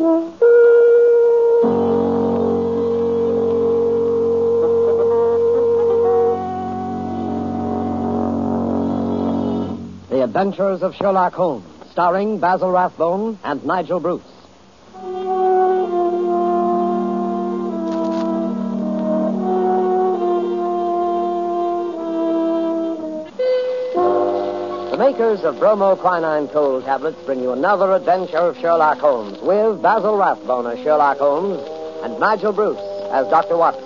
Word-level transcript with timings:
The 0.00 0.32
Adventures 10.24 10.82
of 10.82 10.94
Sherlock 10.94 11.34
Holmes, 11.34 11.66
starring 11.90 12.38
Basil 12.38 12.70
Rathbone 12.70 13.38
and 13.44 13.62
Nigel 13.66 14.00
Bruce. 14.00 14.22
Makers 25.20 25.44
of 25.44 25.56
bromoquinine 25.56 26.50
cold 26.50 26.82
tablets 26.82 27.18
bring 27.26 27.40
you 27.40 27.52
another 27.52 27.92
adventure 27.92 28.38
of 28.38 28.56
Sherlock 28.56 28.96
Holmes 29.00 29.38
with 29.42 29.82
Basil 29.82 30.16
Rathbone 30.16 30.66
as 30.66 30.82
Sherlock 30.82 31.18
Holmes 31.18 31.60
and 32.02 32.18
Nigel 32.18 32.54
Bruce 32.54 32.80
as 33.12 33.28
Dr. 33.28 33.58
Watson. 33.58 33.84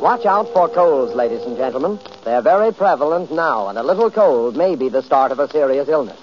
Watch 0.00 0.24
out 0.24 0.50
for 0.54 0.66
colds, 0.70 1.14
ladies 1.14 1.42
and 1.42 1.58
gentlemen. 1.58 2.00
They're 2.24 2.40
very 2.40 2.72
prevalent 2.72 3.30
now, 3.30 3.68
and 3.68 3.76
a 3.76 3.82
little 3.82 4.10
cold 4.10 4.56
may 4.56 4.76
be 4.76 4.88
the 4.88 5.02
start 5.02 5.30
of 5.30 5.40
a 5.40 5.50
serious 5.50 5.90
illness. 5.90 6.18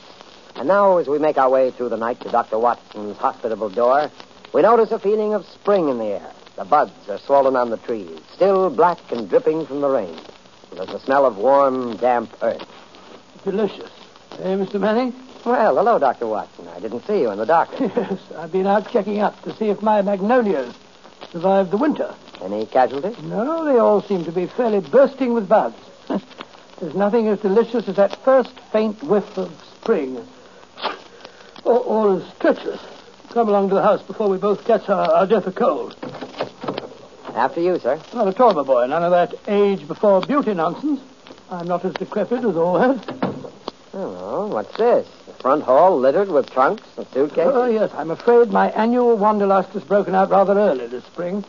And 0.55 0.67
now, 0.67 0.98
as 0.98 1.07
we 1.07 1.20
make 1.20 1.38
our 1.38 1.52
way 1.52 1.70
through 1.70 1.90
the 1.90 1.98
night 1.98 2.20
to 2.21 2.29
Dr. 2.29 2.57
Watson's 2.57 3.17
hospitable 3.17 3.70
door, 3.70 4.09
we 4.52 4.63
notice 4.63 4.90
a 4.90 4.98
feeling 4.98 5.35
of 5.35 5.45
spring 5.45 5.90
in 5.90 5.99
the 5.99 6.05
air. 6.05 6.31
The 6.55 6.65
buds 6.65 7.07
are 7.07 7.20
swollen 7.20 7.55
on 7.55 7.70
the 7.70 7.77
trees, 7.77 8.20
still 8.34 8.71
black 8.71 9.12
and 9.12 9.29
dripping 9.29 9.67
from 9.67 9.81
the 9.81 9.90
rain. 9.90 10.20
There's 10.73 10.90
a 10.90 10.99
smell 11.02 11.27
of 11.27 11.38
warm, 11.38 11.98
damp 11.98 12.35
earth. 12.41 12.67
Delicious. 13.45 13.91
Eh, 14.31 14.38
hey, 14.41 14.55
Mr. 14.55 14.80
Manning? 14.80 15.13
Well, 15.46 15.76
hello, 15.76 15.99
Dr. 15.99 16.26
Watson. 16.26 16.68
I 16.68 16.79
didn't 16.79 17.05
see 17.05 17.21
you 17.21 17.29
in 17.29 17.38
the 17.38 17.46
darkness. 17.46 17.91
Yes, 17.96 18.20
I've 18.35 18.51
been 18.51 18.65
out 18.65 18.90
checking 18.90 19.20
up 19.20 19.40
to 19.43 19.55
see 19.55 19.70
if 19.70 19.84
my 19.84 20.01
magnolias 20.01 20.74
survived 21.32 21.70
the 21.70 21.77
winter. 21.77 22.12
Any 22.41 22.66
casualties? 22.66 23.21
No, 23.21 23.63
they 23.63 23.77
all 23.77 24.01
seem 24.01 24.26
to 24.26 24.32
be 24.32 24.48
fairly 24.48 24.79
bursting 24.79 25.34
with 25.34 25.48
buds. 25.48 25.77
There's 26.79 26.96
nothing 26.96 27.27
as 27.27 27.40
delicious 27.40 27.88
as 27.88 27.98
that 27.98 28.16
first 28.23 28.49
faint 28.71 29.04
whiff 29.04 29.38
of 29.38 29.54
spring. 29.79 30.27
Or, 31.63 31.79
or 31.79 32.16
as 32.18 32.23
treacherous. 32.40 32.82
Come 33.29 33.48
along 33.48 33.70
to 33.70 33.76
the 33.76 33.84
house 33.84 34.01
before 34.01 34.27
we 34.27 34.38
both 34.38 34.66
catch 34.66 34.90
our, 34.90 35.12
our 35.12 35.27
death 35.27 35.46
of 35.46 35.54
cold. 35.54 35.96
After 37.35 37.62
you, 37.62 37.77
sir. 37.77 38.01
Not 38.12 38.27
at 38.27 38.40
all, 38.40 38.55
my 38.55 38.63
boy. 38.63 38.88
None 38.88 39.04
of 39.04 39.12
that 39.12 39.35
age 39.48 39.88
before 39.88 40.21
beauty 40.21 40.55
nonsense. 40.55 40.99
I'm 41.51 41.68
not 41.68 41.85
as 41.85 41.93
decrepit 41.93 42.40
as 42.40 42.55
Allhead. 42.55 43.24
Oh, 43.98 44.48
what's 44.48 44.76
this? 44.76 45.07
The 45.26 45.34
front 45.35 45.63
hall 45.63 45.98
littered 45.98 46.27
with 46.27 46.51
trunks 46.51 46.84
and 46.98 47.07
suitcases? 47.13 47.54
Oh, 47.55 47.65
yes. 47.65 47.91
I'm 47.93 48.12
afraid 48.12 48.49
my 48.49 48.70
annual 48.71 49.15
wanderlust 49.15 49.70
has 49.70 49.84
broken 49.84 50.13
out 50.13 50.29
rather 50.29 50.54
early 50.54 50.88
this 50.88 51.05
spring. 51.05 51.46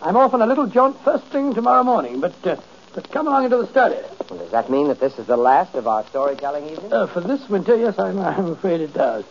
I'm 0.00 0.16
off 0.16 0.32
on 0.32 0.40
a 0.40 0.46
little 0.46 0.66
jaunt 0.66 0.98
first 1.04 1.24
thing 1.26 1.52
tomorrow 1.52 1.84
morning, 1.84 2.20
but, 2.20 2.46
uh, 2.46 2.56
but 2.94 3.10
come 3.10 3.28
along 3.28 3.44
into 3.44 3.58
the 3.58 3.66
study. 3.66 3.96
Well, 4.30 4.38
does 4.38 4.50
that 4.52 4.70
mean 4.70 4.88
that 4.88 5.00
this 5.00 5.18
is 5.18 5.26
the 5.26 5.36
last 5.36 5.74
of 5.74 5.86
our 5.86 6.06
storytelling 6.06 6.70
evening? 6.70 6.92
Uh, 6.92 7.08
for 7.08 7.20
this 7.20 7.46
winter, 7.50 7.76
yes, 7.76 7.98
I'm, 7.98 8.18
I'm 8.18 8.52
afraid 8.52 8.80
it 8.80 8.94
does. 8.94 9.26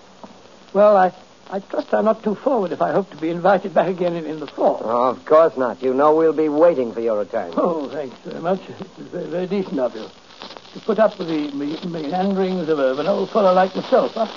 Well, 0.71 0.95
I, 0.95 1.11
I 1.49 1.61
trust 1.61 1.91
I'm 1.95 2.05
not 2.05 2.23
too 2.23 2.35
forward 2.35 2.71
if 2.71 2.81
I 2.81 2.91
hope 2.91 3.09
to 3.09 3.17
be 3.17 3.29
invited 3.29 3.73
back 3.73 3.87
again 3.87 4.15
in, 4.15 4.27
in 4.27 4.39
the 4.39 4.47
fall. 4.47 4.81
Oh, 4.83 5.09
of 5.09 5.25
course 5.25 5.57
not. 5.57 5.81
You 5.81 5.95
know 5.95 6.15
we'll 6.15 6.31
be 6.31 6.47
waiting 6.47 6.93
for 6.93 7.01
your 7.01 7.17
return. 7.17 7.53
Oh, 7.57 7.89
thanks 7.89 8.15
very 8.23 8.39
much. 8.39 8.61
It's 8.69 9.09
very, 9.09 9.25
very 9.25 9.47
decent 9.47 9.79
of 9.79 9.95
you. 9.95 10.05
To 10.73 10.79
put 10.79 10.99
up 10.99 11.19
with 11.19 11.27
the 11.27 11.49
me- 11.51 11.77
meanderings 11.83 12.69
of, 12.69 12.79
of 12.79 12.99
an 12.99 13.07
old 13.07 13.29
fellow 13.29 13.53
like 13.53 13.75
myself. 13.75 14.13
Huh? 14.13 14.27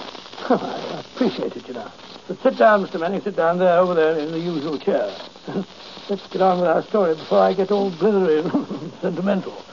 I 0.50 1.00
appreciate 1.00 1.56
it, 1.56 1.66
you 1.68 1.74
know. 1.74 1.90
But 2.26 2.42
sit 2.42 2.56
down, 2.56 2.84
Mr. 2.84 2.98
Manning. 2.98 3.22
Sit 3.22 3.36
down 3.36 3.58
there, 3.58 3.78
over 3.78 3.94
there, 3.94 4.18
in 4.18 4.32
the 4.32 4.40
usual 4.40 4.78
chair. 4.78 5.14
Let's 6.08 6.26
get 6.28 6.42
on 6.42 6.60
with 6.60 6.68
our 6.68 6.82
story 6.84 7.14
before 7.14 7.38
I 7.38 7.52
get 7.52 7.70
all 7.70 7.90
blithery 7.90 8.44
and 8.44 8.92
sentimental. 9.00 9.64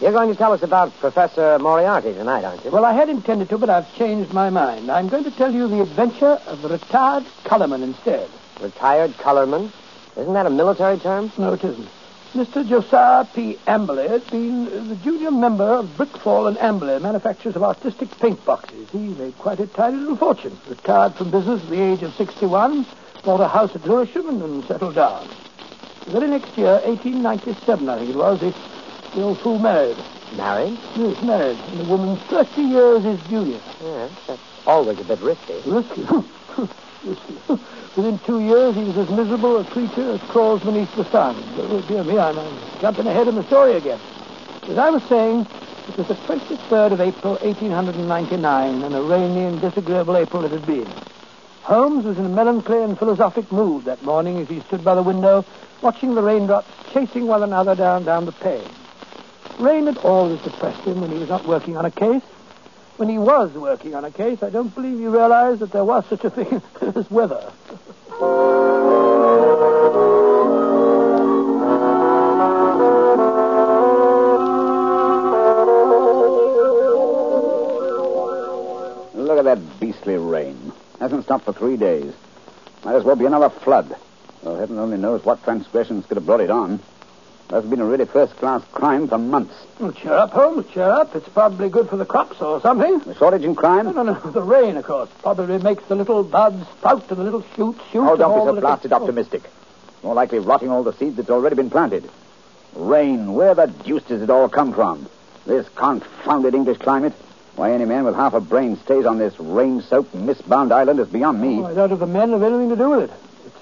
You're 0.00 0.12
going 0.12 0.28
to 0.28 0.36
tell 0.36 0.52
us 0.52 0.62
about 0.62 0.96
Professor 1.00 1.58
Moriarty 1.58 2.12
tonight, 2.12 2.44
aren't 2.44 2.64
you? 2.64 2.70
Well, 2.70 2.84
I 2.84 2.92
had 2.92 3.08
intended 3.08 3.48
to, 3.48 3.58
but 3.58 3.70
I've 3.70 3.92
changed 3.94 4.32
my 4.32 4.50
mind. 4.50 4.90
I'm 4.90 5.08
going 5.08 5.24
to 5.24 5.30
tell 5.30 5.52
you 5.52 5.68
the 5.68 5.80
adventure 5.80 6.38
of 6.46 6.62
the 6.62 6.68
retired 6.68 7.24
colorman 7.44 7.82
instead. 7.82 8.28
Retired 8.60 9.12
colorman? 9.12 9.72
Isn't 10.16 10.34
that 10.34 10.46
a 10.46 10.50
military 10.50 10.98
term? 10.98 11.32
No, 11.38 11.54
it 11.54 11.64
isn't. 11.64 11.88
Mr. 12.34 12.66
Josiah 12.66 13.24
P. 13.24 13.56
Amberley 13.66 14.08
has 14.08 14.22
been 14.24 14.66
uh, 14.66 14.84
the 14.88 14.96
junior 14.96 15.30
member 15.30 15.64
of 15.64 15.86
Brickfall 15.96 16.48
and 16.48 16.56
Amberley, 16.58 17.00
manufacturers 17.00 17.56
of 17.56 17.62
artistic 17.62 18.10
paint 18.18 18.44
boxes. 18.44 18.90
He 18.90 18.98
made 18.98 19.38
quite 19.38 19.60
a 19.60 19.66
tidy 19.66 19.96
little 19.96 20.16
fortune. 20.16 20.58
Retired 20.68 21.14
from 21.14 21.30
business 21.30 21.62
at 21.62 21.70
the 21.70 21.80
age 21.80 22.02
of 22.02 22.12
61, 22.14 22.84
bought 23.24 23.40
a 23.40 23.48
house 23.48 23.74
at 23.74 23.86
Lewisham, 23.86 24.28
and, 24.28 24.42
and 24.42 24.64
settled 24.64 24.96
down. 24.96 25.28
The 26.04 26.10
very 26.10 26.28
next 26.28 26.56
year, 26.58 26.80
1897, 26.84 27.88
I 27.88 27.98
think 27.98 28.10
it 28.10 28.16
was, 28.16 28.40
the, 28.40 28.54
the 29.14 29.22
old 29.22 29.38
fool 29.38 29.58
married. 29.58 29.96
Married? 30.36 30.78
Yes, 30.96 31.22
married. 31.22 31.58
And 31.58 31.80
the 31.80 31.84
woman 31.84 32.16
30 32.28 32.60
years 32.62 33.02
his 33.04 33.20
junior. 33.28 33.60
Yes, 33.80 34.10
that's 34.26 34.42
always 34.66 34.98
a 34.98 35.04
bit 35.04 35.20
risky. 35.20 35.60
Risky. 35.64 36.06
Within 37.96 38.18
two 38.26 38.40
years, 38.40 38.74
he 38.74 38.82
was 38.82 38.96
as 38.98 39.08
miserable 39.08 39.60
a 39.60 39.64
creature 39.64 40.12
as 40.12 40.20
crawls 40.22 40.60
beneath 40.62 40.92
the 40.96 41.08
sun. 41.10 41.34
Oh, 41.58 41.80
dear 41.82 42.02
me, 42.02 42.18
I'm, 42.18 42.38
I'm 42.38 42.58
jumping 42.80 43.06
ahead 43.06 43.28
in 43.28 43.36
the 43.36 43.44
story 43.44 43.76
again. 43.76 44.00
As 44.68 44.76
I 44.76 44.90
was 44.90 45.02
saying, 45.04 45.46
it 45.88 45.96
was 45.96 46.08
the 46.08 46.14
23rd 46.14 46.92
of 46.92 47.00
April, 47.00 47.34
1899, 47.42 48.82
and 48.82 48.96
a 48.96 49.00
rainy 49.00 49.44
and 49.44 49.60
disagreeable 49.60 50.16
April 50.16 50.44
it 50.44 50.50
had 50.50 50.66
been. 50.66 50.92
Holmes 51.62 52.04
was 52.04 52.16
in 52.16 52.26
a 52.26 52.28
melancholy 52.28 52.82
and 52.82 52.98
philosophic 52.98 53.50
mood 53.52 53.84
that 53.84 54.02
morning 54.02 54.40
as 54.40 54.48
he 54.48 54.60
stood 54.66 54.84
by 54.84 54.94
the 54.94 55.02
window, 55.02 55.44
watching 55.82 56.14
the 56.14 56.22
raindrops 56.22 56.72
chasing 56.92 57.26
one 57.26 57.42
another 57.42 57.74
down, 57.74 58.04
down 58.04 58.24
the 58.24 58.32
pane. 58.32 58.68
Rain 59.58 59.86
had 59.86 59.96
always 59.98 60.40
depressed 60.40 60.84
him 60.86 61.00
when 61.00 61.10
he 61.10 61.18
was 61.18 61.28
not 61.28 61.44
working 61.44 61.76
on 61.76 61.84
a 61.84 61.90
case. 61.90 62.22
When 62.96 63.10
he 63.10 63.18
was 63.18 63.52
working 63.52 63.94
on 63.94 64.06
a 64.06 64.10
case, 64.10 64.42
I 64.42 64.48
don't 64.48 64.74
believe 64.74 64.98
he 64.98 65.06
realized 65.06 65.60
that 65.60 65.70
there 65.70 65.84
was 65.84 66.06
such 66.06 66.24
a 66.24 66.30
thing 66.30 66.62
as 66.80 67.10
weather. 67.10 67.52
Look 79.14 79.38
at 79.38 79.44
that 79.44 79.58
beastly 79.78 80.16
rain. 80.16 80.72
Hasn't 80.98 81.24
stopped 81.24 81.44
for 81.44 81.52
three 81.52 81.76
days. 81.76 82.14
Might 82.82 82.94
as 82.94 83.04
well 83.04 83.16
be 83.16 83.26
another 83.26 83.50
flood. 83.50 83.94
Well, 84.42 84.56
heaven 84.56 84.78
only 84.78 84.96
knows 84.96 85.22
what 85.22 85.44
transgressions 85.44 86.06
could 86.06 86.16
have 86.16 86.24
brought 86.24 86.40
it 86.40 86.50
on. 86.50 86.80
That's 87.48 87.66
been 87.66 87.80
a 87.80 87.86
really 87.86 88.06
first-class 88.06 88.64
crime 88.72 89.06
for 89.06 89.18
months. 89.18 89.54
Oh, 89.78 89.92
cheer 89.92 90.12
up, 90.12 90.32
Holmes, 90.32 90.66
cheer 90.72 90.90
up. 90.90 91.14
It's 91.14 91.28
probably 91.28 91.68
good 91.68 91.88
for 91.88 91.96
the 91.96 92.04
crops 92.04 92.40
or 92.40 92.60
something. 92.60 92.98
The 92.98 93.14
shortage 93.14 93.44
in 93.44 93.54
crime? 93.54 93.84
No, 93.84 93.92
no, 93.92 94.02
no. 94.02 94.14
The 94.14 94.42
rain, 94.42 94.76
of 94.76 94.84
course, 94.84 95.08
probably 95.22 95.58
makes 95.58 95.84
the 95.84 95.94
little 95.94 96.24
buds 96.24 96.66
sprout 96.78 97.08
and 97.08 97.18
the 97.18 97.22
little 97.22 97.44
shoots 97.54 97.80
shoot. 97.92 98.02
Oh, 98.02 98.16
don't 98.16 98.34
be 98.34 98.44
so 98.44 98.54
the 98.54 98.60
blasted 98.60 98.92
optimistic. 98.92 99.42
More 100.02 100.14
likely 100.14 100.40
rotting 100.40 100.70
all 100.70 100.82
the 100.82 100.92
seeds 100.94 101.16
that's 101.16 101.30
already 101.30 101.54
been 101.54 101.70
planted. 101.70 102.10
Rain, 102.74 103.32
where 103.34 103.54
the 103.54 103.66
deuce 103.66 104.02
does 104.02 104.22
it 104.22 104.30
all 104.30 104.48
come 104.48 104.74
from? 104.74 105.08
This 105.46 105.68
confounded 105.68 106.54
English 106.54 106.78
climate? 106.78 107.12
Why, 107.54 107.72
any 107.72 107.84
man 107.84 108.04
with 108.04 108.16
half 108.16 108.34
a 108.34 108.40
brain 108.40 108.76
stays 108.84 109.06
on 109.06 109.18
this 109.18 109.38
rain-soaked, 109.38 110.14
mist-bound 110.14 110.72
island 110.72 110.98
is 111.00 111.08
beyond 111.08 111.40
me. 111.40 111.60
Oh, 111.60 111.66
I 111.66 111.74
doubt 111.74 111.92
if 111.92 112.00
the 112.00 112.06
men 112.06 112.32
have 112.32 112.42
anything 112.42 112.70
to 112.70 112.76
do 112.76 112.90
with 112.90 113.10
it. 113.10 113.10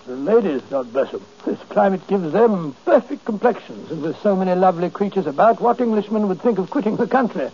The 0.07 0.17
ladies, 0.17 0.61
God 0.69 0.93
bless 0.93 1.13
them. 1.13 1.25
This 1.47 1.59
climate 1.71 2.07
gives 2.07 2.31
them 2.31 2.77
perfect 2.85 3.25
complexions, 3.25 3.91
and 3.91 4.03
with 4.03 4.21
so 4.21 4.37
many 4.37 4.55
lovely 4.55 4.91
creatures 4.91 5.27
about, 5.27 5.63
what 5.63 5.81
Englishman 5.81 6.29
would 6.29 6.43
think 6.43 6.59
of 6.59 6.69
quitting 6.69 6.97
the 6.97 7.07
country? 7.07 7.49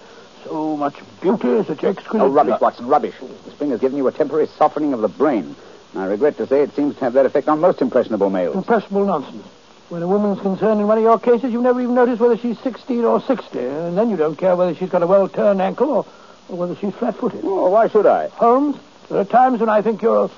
So 0.45 0.77
much 0.77 0.97
beauty, 1.21 1.63
such 1.65 1.85
exquisite... 1.85 2.25
Oh, 2.25 2.29
rubbish, 2.29 2.61
Watson, 2.61 2.89
rubbish. 2.89 3.15
The 3.45 3.53
spring 3.53 3.71
has 3.71 3.81
given 3.81 3.97
you 3.97 4.09
a 4.09 4.13
temporary 4.13 4.49
softening 4.49 4.93
of 4.93 5.01
the 5.01 5.09
brain. 5.09 5.55
I 5.95 6.07
regret 6.07 6.39
to 6.39 6.47
say 6.49 6.63
it 6.63 6.75
seems 6.75 6.97
to 6.97 7.01
have 7.03 7.13
that 7.13 7.25
effect 7.25 7.47
on 7.47 7.61
most 7.61 7.83
impressionable 7.83 8.31
males. 8.31 8.57
Impressible 8.57 9.05
nonsense. 9.05 9.47
When 9.89 10.03
a 10.03 10.09
woman's 10.09 10.41
concerned 10.41 10.81
in 10.81 10.89
one 10.89 10.99
of 10.99 11.05
your 11.05 11.21
cases, 11.21 11.53
you 11.53 11.63
never 11.63 11.81
even 11.81 11.95
notice 11.95 12.19
whether 12.19 12.37
she's 12.37 12.59
16 12.61 13.05
or 13.05 13.21
60, 13.21 13.59
and 13.61 13.97
then 13.97 14.11
you 14.11 14.17
don't 14.17 14.37
care 14.37 14.57
whether 14.57 14.75
she's 14.75 14.91
got 14.91 15.05
a 15.05 15.07
well-turned 15.07 15.61
ankle 15.61 15.91
or, 15.91 16.07
or 16.49 16.57
whether 16.57 16.75
she's 16.75 16.95
flat-footed. 16.95 17.43
Oh, 17.45 17.71
why 17.71 17.89
should 17.89 18.07
I? 18.07 18.27
Holmes, 18.29 18.77
there 19.09 19.21
are 19.21 19.25
times 19.25 19.61
when 19.61 19.69
I 19.69 19.83
think 19.83 20.03
you're 20.03 20.31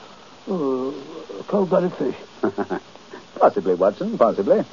a, 0.48 0.52
uh, 0.52 0.92
cold-blooded 1.48 1.92
fish. 1.94 2.16
possibly, 3.36 3.74
Watson, 3.74 4.16
possibly. 4.18 4.64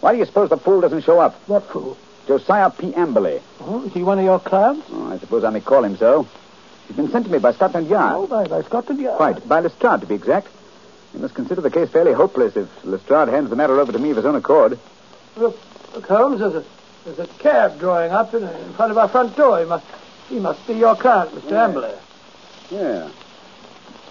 Why 0.00 0.12
do 0.12 0.18
you 0.18 0.24
suppose 0.24 0.50
the 0.50 0.56
fool 0.56 0.80
doesn't 0.80 1.02
show 1.04 1.18
up? 1.18 1.34
What 1.48 1.64
fool? 1.64 1.96
Josiah 2.26 2.70
P. 2.70 2.92
Amberley. 2.92 3.40
Oh, 3.60 3.84
is 3.84 3.92
he 3.92 4.02
one 4.02 4.18
of 4.18 4.24
your 4.24 4.40
clients? 4.40 4.86
Oh, 4.90 5.12
I 5.12 5.18
suppose 5.18 5.44
I 5.44 5.50
may 5.50 5.60
call 5.60 5.84
him 5.84 5.96
so. 5.96 6.26
He's 6.86 6.96
been 6.96 7.10
sent 7.10 7.26
to 7.26 7.32
me 7.32 7.38
by 7.38 7.52
Scotland 7.52 7.88
Yard. 7.88 8.14
Oh, 8.16 8.26
by, 8.26 8.46
by 8.46 8.62
Scotland 8.62 9.00
Yard. 9.00 9.16
Quite. 9.16 9.48
By 9.48 9.60
Lestrade, 9.60 10.00
to 10.00 10.06
be 10.06 10.14
exact. 10.14 10.48
You 11.14 11.20
must 11.20 11.34
consider 11.34 11.60
the 11.60 11.70
case 11.70 11.88
fairly 11.88 12.12
hopeless 12.12 12.56
if 12.56 12.68
Lestrade 12.84 13.28
hands 13.28 13.50
the 13.50 13.56
matter 13.56 13.80
over 13.80 13.92
to 13.92 13.98
me 13.98 14.10
of 14.10 14.16
his 14.16 14.26
own 14.26 14.36
accord. 14.36 14.78
Look, 15.36 15.58
look, 15.94 16.06
Holmes, 16.06 16.40
there's 16.40 16.54
a, 16.54 16.64
there's 17.04 17.18
a 17.18 17.26
cab 17.38 17.78
drawing 17.78 18.10
up 18.10 18.34
in, 18.34 18.42
in 18.42 18.72
front 18.74 18.90
of 18.90 18.98
our 18.98 19.08
front 19.08 19.36
door. 19.36 19.58
He 19.58 19.64
must, 19.64 19.86
he 20.28 20.38
must 20.38 20.66
be 20.66 20.74
your 20.74 20.96
client, 20.96 21.32
Mr. 21.32 21.52
Amberley. 21.52 21.96
Yeah. 22.70 23.08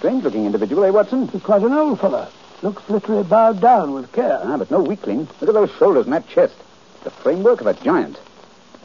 Strange-looking 0.05 0.45
individual, 0.45 0.83
eh, 0.83 0.91
Watson? 0.91 1.27
He's 1.29 1.41
quite 1.41 1.63
an 1.63 1.73
old 1.73 1.99
fellow. 1.99 2.27
Looks 2.61 2.87
literally 2.87 3.23
bowed 3.23 3.59
down 3.59 3.95
with 3.95 4.11
care. 4.11 4.39
Ah, 4.43 4.55
but 4.55 4.69
no 4.69 4.79
weakling. 4.79 5.27
Look 5.41 5.49
at 5.49 5.55
those 5.55 5.71
shoulders 5.79 6.05
and 6.05 6.13
that 6.13 6.27
chest. 6.27 6.53
The 7.03 7.09
framework 7.09 7.59
of 7.59 7.65
a 7.65 7.73
giant. 7.73 8.19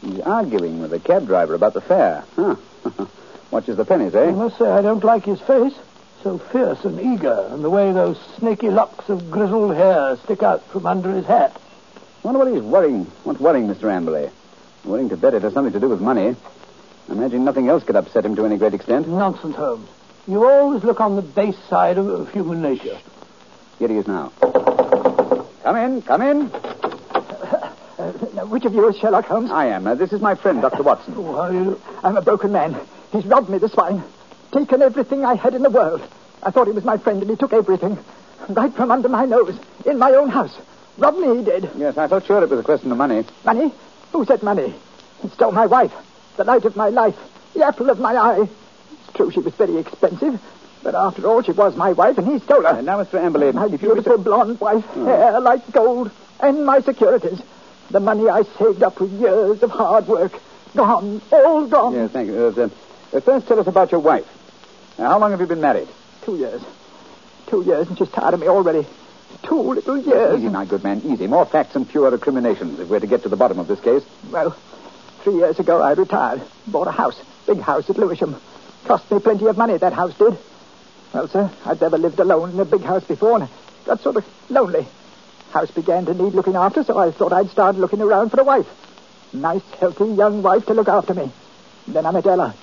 He's 0.01 0.19
arguing 0.21 0.81
with 0.81 0.89
the 0.89 0.99
cab 0.99 1.27
driver 1.27 1.53
about 1.53 1.75
the 1.75 1.81
fare. 1.81 2.23
Huh. 2.35 2.55
Watches 3.51 3.77
the 3.77 3.85
pennies, 3.85 4.15
eh? 4.15 4.29
I 4.29 4.31
must 4.31 4.57
say 4.57 4.67
I 4.67 4.81
don't 4.81 5.03
like 5.03 5.23
his 5.23 5.39
face. 5.41 5.75
So 6.23 6.39
fierce 6.39 6.83
and 6.85 6.99
eager, 6.99 7.49
and 7.51 7.63
the 7.63 7.69
way 7.69 7.91
those 7.91 8.17
snaky 8.39 8.71
locks 8.71 9.07
of 9.07 9.29
grizzled 9.29 9.75
hair 9.75 10.17
stick 10.23 10.41
out 10.41 10.65
from 10.71 10.87
under 10.87 11.11
his 11.11 11.27
hat. 11.27 11.55
Wonder 12.23 12.39
what 12.39 12.51
he's 12.51 12.63
worrying. 12.63 13.05
What's 13.25 13.39
worrying 13.39 13.67
Mr. 13.67 13.91
Amberley? 13.91 14.31
I'm 14.83 14.89
willing 14.89 15.09
to 15.09 15.17
bet 15.17 15.35
it 15.35 15.43
has 15.43 15.53
something 15.53 15.73
to 15.73 15.79
do 15.79 15.89
with 15.89 16.01
money. 16.01 16.35
I 17.09 17.13
imagine 17.13 17.45
nothing 17.45 17.67
else 17.67 17.83
could 17.83 17.95
upset 17.95 18.25
him 18.25 18.35
to 18.37 18.45
any 18.47 18.57
great 18.57 18.73
extent. 18.73 19.07
Nonsense, 19.07 19.55
Holmes. 19.55 19.87
You 20.27 20.45
always 20.47 20.83
look 20.83 20.99
on 20.99 21.15
the 21.15 21.21
base 21.21 21.57
side 21.69 21.97
of, 21.97 22.07
of 22.07 22.29
human 22.31 22.61
nature. 22.61 22.97
Here 23.79 23.87
he 23.87 23.97
is 23.97 24.07
now. 24.07 24.31
Come 25.63 25.75
in, 25.75 26.01
come 26.01 26.21
in. 26.21 26.51
Now, 28.33 28.45
which 28.45 28.65
of 28.65 28.73
you 28.73 28.87
is 28.87 28.97
Sherlock 28.97 29.25
Holmes? 29.25 29.51
I 29.51 29.67
am. 29.67 29.85
Uh, 29.85 29.93
this 29.93 30.13
is 30.13 30.21
my 30.21 30.35
friend, 30.35 30.61
Dr. 30.61 30.83
Watson. 30.83 31.13
Oh, 31.17 31.51
do 31.51 31.57
you... 31.57 31.81
I'm 32.01 32.17
a 32.17 32.21
broken 32.21 32.51
man. 32.51 32.75
He's 33.11 33.25
robbed 33.25 33.49
me, 33.49 33.57
the 33.57 33.69
swine. 33.69 34.03
Taken 34.51 34.81
everything 34.81 35.25
I 35.25 35.35
had 35.35 35.53
in 35.53 35.61
the 35.61 35.69
world. 35.69 36.01
I 36.41 36.49
thought 36.49 36.65
he 36.67 36.73
was 36.73 36.83
my 36.83 36.97
friend, 36.97 37.21
and 37.21 37.29
he 37.29 37.35
took 37.35 37.53
everything. 37.53 37.99
Right 38.49 38.73
from 38.73 38.89
under 38.89 39.09
my 39.09 39.25
nose. 39.25 39.59
In 39.85 39.99
my 39.99 40.13
own 40.13 40.29
house. 40.29 40.57
Robbed 40.97 41.19
me, 41.19 41.37
he 41.37 41.43
did. 41.43 41.69
Yes, 41.75 41.97
I 41.97 42.07
thought 42.07 42.25
sure 42.25 42.41
it 42.41 42.49
was 42.49 42.59
a 42.59 42.63
question 42.63 42.91
of 42.91 42.97
money. 42.97 43.25
Money? 43.45 43.73
Who 44.13 44.25
said 44.25 44.41
money? 44.41 44.73
He 45.21 45.29
stole 45.29 45.51
my 45.51 45.67
wife. 45.67 45.93
The 46.37 46.43
light 46.43 46.65
of 46.65 46.75
my 46.75 46.89
life. 46.89 47.17
The 47.53 47.65
apple 47.65 47.89
of 47.89 47.99
my 47.99 48.15
eye. 48.15 48.49
True 49.13 49.31
she 49.31 49.39
was 49.39 49.53
very 49.55 49.77
expensive. 49.77 50.41
But 50.83 50.95
after 50.95 51.27
all, 51.27 51.43
she 51.43 51.51
was 51.51 51.75
my 51.75 51.91
wife, 51.91 52.17
and 52.17 52.27
he 52.27 52.39
stole 52.39 52.63
her. 52.63 52.69
Uh, 52.69 52.81
now, 52.81 53.03
Mr. 53.03 53.19
Amberley, 53.19 53.53
My 53.53 53.65
if 53.65 53.71
you 53.73 53.77
beautiful 53.77 54.17
blonde 54.17 54.59
wife, 54.59 54.83
hair 54.85 55.39
like 55.39 55.71
gold, 55.71 56.11
and 56.39 56.65
my 56.65 56.81
securities. 56.81 57.41
The 57.91 57.99
money 57.99 58.29
I 58.29 58.43
saved 58.43 58.81
up 58.81 58.99
with 58.99 59.11
years 59.11 59.61
of 59.61 59.69
hard 59.69 60.07
work. 60.07 60.31
Gone. 60.75 61.21
All 61.31 61.67
gone. 61.67 61.93
Yes, 61.93 62.11
thank 62.11 62.27
you. 62.27 62.35
Uh, 62.35 62.69
uh, 63.13 63.19
first, 63.19 63.47
tell 63.47 63.59
us 63.59 63.67
about 63.67 63.91
your 63.91 63.99
wife. 63.99 64.25
How 64.97 65.19
long 65.19 65.31
have 65.31 65.41
you 65.41 65.47
been 65.47 65.61
married? 65.61 65.89
Two 66.23 66.37
years. 66.37 66.61
Two 67.47 67.63
years, 67.63 67.87
and 67.87 67.97
she's 67.97 68.09
tired 68.09 68.33
of 68.33 68.39
me 68.39 68.47
already. 68.47 68.87
Two 69.43 69.61
little 69.73 69.97
years. 69.97 70.39
Easy, 70.39 70.49
my 70.49 70.65
good 70.65 70.83
man, 70.83 71.01
easy. 71.05 71.27
More 71.27 71.45
facts 71.45 71.75
and 71.75 71.89
fewer 71.89 72.09
recriminations 72.09 72.79
if 72.79 72.89
we're 72.89 72.99
to 72.99 73.07
get 73.07 73.23
to 73.23 73.29
the 73.29 73.35
bottom 73.35 73.59
of 73.59 73.67
this 73.67 73.79
case. 73.79 74.03
Well, 74.31 74.55
three 75.23 75.35
years 75.35 75.59
ago 75.59 75.81
I 75.81 75.91
retired. 75.93 76.41
Bought 76.67 76.87
a 76.87 76.91
house. 76.91 77.21
Big 77.45 77.59
house 77.59 77.89
at 77.89 77.97
Lewisham. 77.97 78.35
Cost 78.85 79.09
me 79.11 79.19
plenty 79.19 79.45
of 79.45 79.57
money, 79.57 79.77
that 79.77 79.93
house 79.93 80.17
did. 80.17 80.37
Well, 81.13 81.27
sir, 81.27 81.51
I'd 81.65 81.81
never 81.81 81.97
lived 81.97 82.19
alone 82.19 82.51
in 82.51 82.59
a 82.59 82.65
big 82.65 82.81
house 82.81 83.03
before, 83.03 83.39
and 83.39 83.49
got 83.85 84.01
sort 84.01 84.15
of 84.15 84.25
lonely. 84.49 84.87
House 85.51 85.71
began 85.71 86.05
to 86.05 86.13
need 86.13 86.33
looking 86.33 86.55
after, 86.55 86.83
so 86.83 86.97
I 86.97 87.11
thought 87.11 87.33
I'd 87.33 87.49
start 87.49 87.75
looking 87.75 88.01
around 88.01 88.29
for 88.29 88.39
a 88.39 88.43
wife. 88.43 88.67
Nice, 89.33 89.63
healthy 89.79 90.05
young 90.05 90.41
wife 90.41 90.65
to 90.67 90.73
look 90.73 90.87
after 90.87 91.13
me. 91.13 91.31
Then 91.87 92.05
I 92.05 92.11
met 92.11 92.25
Ella. 92.25 92.55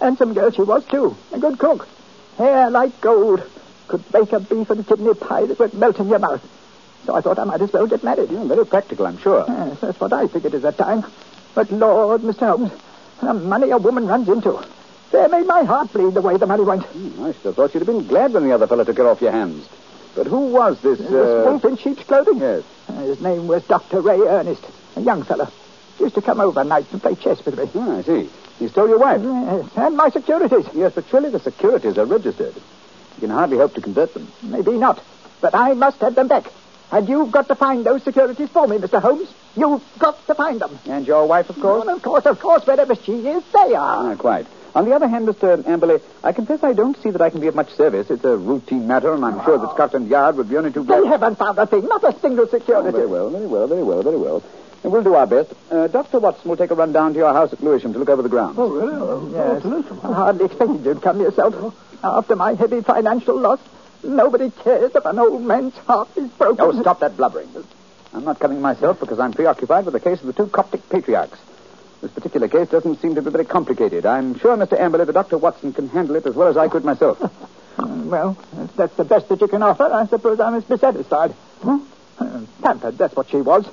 Handsome 0.00 0.32
girl 0.32 0.50
she 0.50 0.62
was, 0.62 0.84
too. 0.86 1.16
A 1.32 1.38
good 1.38 1.58
cook. 1.58 1.86
Hair 2.38 2.70
like 2.70 3.00
gold. 3.00 3.42
Could 3.88 4.10
bake 4.10 4.32
a 4.32 4.40
beef 4.40 4.70
and 4.70 4.86
kidney 4.86 5.14
pie 5.14 5.46
that 5.46 5.58
would 5.58 5.74
melt 5.74 5.98
in 5.98 6.08
your 6.08 6.18
mouth. 6.18 6.42
So 7.04 7.14
I 7.14 7.20
thought 7.20 7.38
I 7.38 7.44
might 7.44 7.60
as 7.60 7.72
well 7.72 7.86
get 7.86 8.04
married. 8.04 8.30
Yeah, 8.30 8.44
very 8.44 8.64
practical, 8.64 9.06
I'm 9.06 9.18
sure. 9.18 9.44
Yes, 9.48 9.80
that's 9.80 10.00
what 10.00 10.12
I 10.12 10.26
figured 10.28 10.54
at 10.54 10.62
that 10.62 10.78
time. 10.78 11.04
But 11.54 11.70
Lord, 11.70 12.22
Mr. 12.22 12.48
Holmes, 12.48 12.72
the 13.20 13.34
money 13.34 13.70
a 13.70 13.78
woman 13.78 14.06
runs 14.06 14.28
into. 14.28 14.62
They 15.12 15.26
made 15.26 15.46
my 15.46 15.64
heart 15.64 15.92
bleed 15.92 16.14
the 16.14 16.20
way 16.20 16.36
the 16.36 16.46
money 16.46 16.62
went. 16.62 16.84
Hmm, 16.84 17.24
I 17.24 17.32
should 17.32 17.42
have 17.42 17.56
thought 17.56 17.74
you'd 17.74 17.80
have 17.80 17.86
been 17.86 18.06
glad 18.06 18.32
when 18.32 18.44
the 18.44 18.52
other 18.52 18.66
fellow 18.66 18.84
took 18.84 18.98
it 18.98 19.04
off 19.06 19.20
your 19.20 19.32
hands. 19.32 19.66
But 20.14 20.26
who 20.26 20.46
was 20.52 20.80
this? 20.80 20.98
This 20.98 21.10
Uh... 21.12 21.42
wolf 21.46 21.64
in 21.64 21.76
sheep's 21.76 22.02
clothing? 22.04 22.38
Yes. 22.38 22.62
Uh, 22.88 22.92
his 23.02 23.20
name 23.20 23.46
was 23.48 23.64
Dr. 23.64 24.00
Ray 24.00 24.20
Ernest, 24.20 24.64
a 24.96 25.00
young 25.00 25.22
fellow. 25.24 25.48
Used 25.98 26.14
to 26.14 26.22
come 26.22 26.40
over 26.40 26.62
nights 26.64 26.92
and 26.92 27.02
play 27.02 27.14
chess 27.14 27.44
with 27.44 27.58
me. 27.58 27.68
Ah, 27.74 27.98
I 27.98 28.02
see. 28.02 28.30
He 28.58 28.68
stole 28.68 28.88
your 28.88 28.98
wife. 28.98 29.20
Yes, 29.22 29.66
and 29.76 29.96
my 29.96 30.10
securities. 30.10 30.66
Yes, 30.74 30.92
but 30.94 31.04
surely 31.10 31.30
the 31.30 31.40
securities 31.40 31.98
are 31.98 32.06
registered. 32.06 32.54
You 32.54 33.20
can 33.20 33.30
hardly 33.30 33.58
hope 33.58 33.74
to 33.74 33.80
convert 33.80 34.14
them. 34.14 34.28
Maybe 34.42 34.72
not, 34.72 35.02
but 35.40 35.54
I 35.54 35.74
must 35.74 36.00
have 36.00 36.14
them 36.14 36.28
back. 36.28 36.44
And 36.92 37.08
you've 37.08 37.30
got 37.30 37.48
to 37.48 37.54
find 37.54 37.84
those 37.84 38.02
securities 38.02 38.48
for 38.50 38.66
me, 38.66 38.78
Mr. 38.78 39.00
Holmes. 39.00 39.28
You've 39.56 39.82
got 39.98 40.26
to 40.26 40.34
find 40.34 40.60
them. 40.60 40.78
And 40.86 41.06
your 41.06 41.26
wife, 41.26 41.48
of 41.50 41.56
course? 41.60 41.84
Well, 41.86 41.96
of 41.96 42.02
course, 42.02 42.26
of 42.26 42.40
course, 42.40 42.66
wherever 42.66 42.94
she 42.96 43.12
is, 43.28 43.44
they 43.52 43.74
are. 43.74 44.12
Ah, 44.12 44.16
quite. 44.16 44.46
On 44.74 44.84
the 44.84 44.94
other 44.94 45.08
hand, 45.08 45.26
Mr. 45.26 45.62
Amberley, 45.64 46.00
I 46.22 46.32
confess 46.32 46.62
I 46.62 46.72
don't 46.72 46.96
see 47.02 47.10
that 47.10 47.20
I 47.20 47.30
can 47.30 47.40
be 47.40 47.48
of 47.48 47.54
much 47.56 47.70
service. 47.74 48.08
It's 48.10 48.22
a 48.24 48.36
routine 48.36 48.86
matter, 48.86 49.12
and 49.12 49.24
I'm 49.24 49.44
sure 49.44 49.58
that 49.58 49.74
Scotland 49.74 50.08
Yard 50.08 50.36
would 50.36 50.48
be 50.48 50.56
only 50.56 50.72
too 50.72 50.84
glad. 50.84 51.02
They 51.02 51.08
haven't 51.08 51.36
found 51.36 51.58
a 51.58 51.66
thing, 51.66 51.86
not 51.88 52.04
a 52.04 52.16
single 52.20 52.44
Oh, 52.44 52.48
security. 52.48 52.90
very 52.92 53.06
well, 53.08 53.30
very 53.30 53.46
well, 53.46 53.66
very 53.66 53.82
well, 53.82 54.02
very 54.02 54.16
well. 54.16 54.42
And 54.82 54.92
we'll 54.92 55.02
do 55.02 55.14
our 55.14 55.26
best. 55.26 55.52
Uh, 55.70 55.88
Dr. 55.88 56.20
Watson 56.20 56.48
will 56.48 56.56
take 56.56 56.70
a 56.70 56.74
run 56.74 56.92
down 56.92 57.12
to 57.12 57.18
your 57.18 57.32
house 57.32 57.52
at 57.52 57.62
Lewisham 57.62 57.92
to 57.92 57.98
look 57.98 58.08
over 58.08 58.22
the 58.22 58.28
grounds. 58.28 58.56
Oh, 58.58 58.68
really? 58.70 58.94
Oh, 58.94 59.30
Yes. 59.34 59.62
to 59.62 59.68
listen. 59.68 59.98
I 60.04 60.12
hardly 60.12 60.44
expected 60.46 60.84
you'd 60.84 61.02
come 61.02 61.20
yourself. 61.20 61.74
After 62.02 62.36
my 62.36 62.54
heavy 62.54 62.80
financial 62.80 63.38
loss, 63.38 63.58
nobody 64.04 64.50
cares 64.50 64.94
if 64.94 65.04
an 65.04 65.18
old 65.18 65.42
man's 65.42 65.74
heart 65.78 66.08
is 66.16 66.30
broken. 66.30 66.64
Oh, 66.64 66.80
stop 66.80 67.00
that 67.00 67.16
blubbering. 67.16 67.48
I'm 68.14 68.24
not 68.24 68.38
coming 68.38 68.60
myself 68.62 69.00
because 69.00 69.18
I'm 69.20 69.32
preoccupied 69.32 69.84
with 69.84 69.92
the 69.94 70.00
case 70.00 70.20
of 70.20 70.26
the 70.26 70.32
two 70.32 70.46
Coptic 70.46 70.88
patriarchs. 70.88 71.38
This 72.00 72.10
particular 72.12 72.48
case 72.48 72.68
doesn't 72.68 73.00
seem 73.00 73.14
to 73.14 73.22
be 73.22 73.30
very 73.30 73.44
complicated. 73.44 74.06
I'm 74.06 74.38
sure, 74.38 74.56
Mr. 74.56 74.78
Amberley, 74.80 75.04
that 75.06 75.12
Dr. 75.12 75.36
Watson 75.38 75.72
can 75.72 75.88
handle 75.88 76.16
it 76.16 76.26
as 76.26 76.34
well 76.34 76.48
as 76.48 76.56
I 76.56 76.68
could 76.68 76.84
myself. 76.84 77.18
Mm, 77.76 78.04
Well, 78.10 78.36
if 78.58 78.74
that's 78.76 78.96
the 78.96 79.04
best 79.04 79.28
that 79.28 79.40
you 79.40 79.48
can 79.48 79.62
offer. 79.62 79.84
I 79.84 80.06
suppose 80.06 80.40
I 80.40 80.50
must 80.50 80.68
be 80.68 80.76
satisfied. 80.78 81.30
Hmm? 81.62 81.78
Uh, 82.18 82.40
Pampered, 82.62 82.98
that's 82.98 83.14
what 83.14 83.28
she 83.28 83.36
was. 83.36 83.66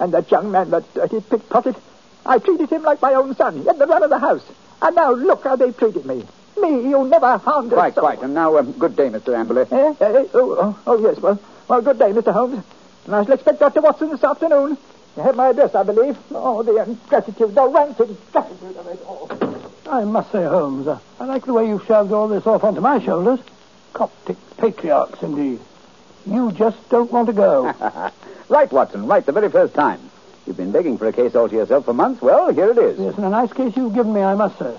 And 0.00 0.12
that 0.14 0.30
young 0.30 0.50
man, 0.50 0.70
that 0.70 0.92
dirty 0.94 1.20
pickpocket, 1.20 1.76
I 2.24 2.38
treated 2.38 2.70
him 2.70 2.82
like 2.82 3.02
my 3.02 3.14
own 3.14 3.34
son. 3.36 3.58
He 3.58 3.64
had 3.64 3.78
the 3.78 3.86
run 3.86 4.02
of 4.02 4.10
the 4.10 4.18
house. 4.18 4.44
And 4.80 4.96
now 4.96 5.12
look 5.12 5.44
how 5.44 5.56
they 5.56 5.72
treated 5.72 6.06
me. 6.06 6.24
Me, 6.60 6.70
who 6.90 7.08
never 7.08 7.36
harmed 7.38 7.72
a 7.72 7.74
quite, 7.74 7.94
soul. 7.94 8.04
quite. 8.04 8.22
And 8.22 8.34
now, 8.34 8.56
um, 8.56 8.72
good 8.72 8.96
day, 8.96 9.08
Mr. 9.08 9.34
Amberley. 9.34 9.70
Eh, 9.70 9.94
eh, 10.00 10.26
oh, 10.34 10.56
oh, 10.60 10.78
oh, 10.86 10.98
yes. 11.00 11.18
Well, 11.20 11.38
well, 11.68 11.82
good 11.82 11.98
day, 11.98 12.12
Mr. 12.12 12.32
Holmes. 12.32 12.64
And 13.06 13.14
I 13.14 13.24
shall 13.24 13.34
expect 13.34 13.58
Dr. 13.60 13.80
Watson 13.82 14.10
this 14.10 14.24
afternoon. 14.24 14.78
You 15.16 15.22
have 15.22 15.36
my 15.36 15.50
address, 15.50 15.74
I 15.74 15.84
believe. 15.84 16.18
Oh, 16.32 16.62
the 16.62 16.76
ingratitude, 16.82 17.54
the 17.54 17.68
rank 17.68 17.98
ingratitude 18.00 18.76
of 18.76 18.86
it 18.88 19.00
all. 19.06 19.30
I 19.88 20.04
must 20.04 20.32
say, 20.32 20.42
Holmes, 20.42 20.88
uh, 20.88 20.98
I 21.20 21.24
like 21.26 21.44
the 21.44 21.52
way 21.52 21.68
you've 21.68 21.86
shoved 21.86 22.10
all 22.10 22.26
this 22.26 22.46
off 22.46 22.64
onto 22.64 22.80
my 22.80 22.98
shoulders. 22.98 23.38
Coptic 23.92 24.36
patriarchs, 24.56 25.22
indeed. 25.22 25.60
You 26.26 26.50
just 26.52 26.88
don't 26.88 27.12
want 27.12 27.28
to 27.28 27.32
go. 27.32 27.72
right, 28.48 28.72
Watson, 28.72 29.06
right 29.06 29.24
the 29.24 29.32
very 29.32 29.50
first 29.50 29.74
time. 29.74 30.00
You've 30.46 30.56
been 30.56 30.72
begging 30.72 30.98
for 30.98 31.06
a 31.06 31.12
case 31.12 31.34
all 31.34 31.48
to 31.48 31.54
yourself 31.54 31.84
for 31.84 31.94
months. 31.94 32.20
Well, 32.20 32.52
here 32.52 32.70
it 32.70 32.78
is. 32.78 32.98
yes, 32.98 33.14
and 33.16 33.24
a 33.24 33.30
nice 33.30 33.52
case 33.52 33.76
you've 33.76 33.94
given 33.94 34.12
me, 34.12 34.20
I 34.20 34.34
must 34.34 34.58
say. 34.58 34.76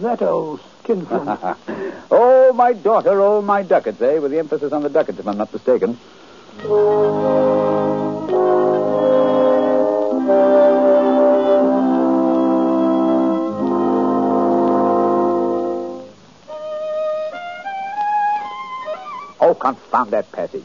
That 0.00 0.20
old 0.20 0.60
skinflint. 0.82 1.38
oh, 2.10 2.52
my 2.54 2.72
daughter, 2.72 3.20
oh, 3.20 3.40
my 3.40 3.62
ducats, 3.62 4.00
eh? 4.02 4.18
With 4.18 4.32
the 4.32 4.38
emphasis 4.38 4.72
on 4.72 4.82
the 4.82 4.90
ducats, 4.90 5.18
if 5.18 5.28
I'm 5.28 5.38
not 5.38 5.52
mistaken. 5.52 5.98
Oh, 19.50 19.54
confound 19.54 20.12
that 20.12 20.30
passage. 20.30 20.62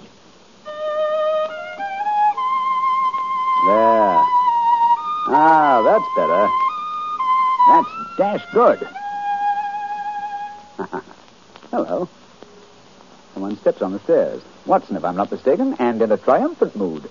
There. 3.65 4.21
Ah, 5.27 5.81
that's 5.81 6.05
better. 6.15 6.47
That's 7.67 7.89
dash 8.15 8.45
good. 8.53 8.87
Hello. 11.71 12.07
Someone 13.33 13.57
steps 13.57 13.81
on 13.81 13.93
the 13.93 13.99
stairs. 14.01 14.43
Watson, 14.67 14.97
if 14.97 15.03
I'm 15.03 15.15
not 15.15 15.31
mistaken, 15.31 15.75
and 15.79 15.99
in 15.99 16.11
a 16.11 16.17
triumphant 16.17 16.75
mood. 16.75 17.09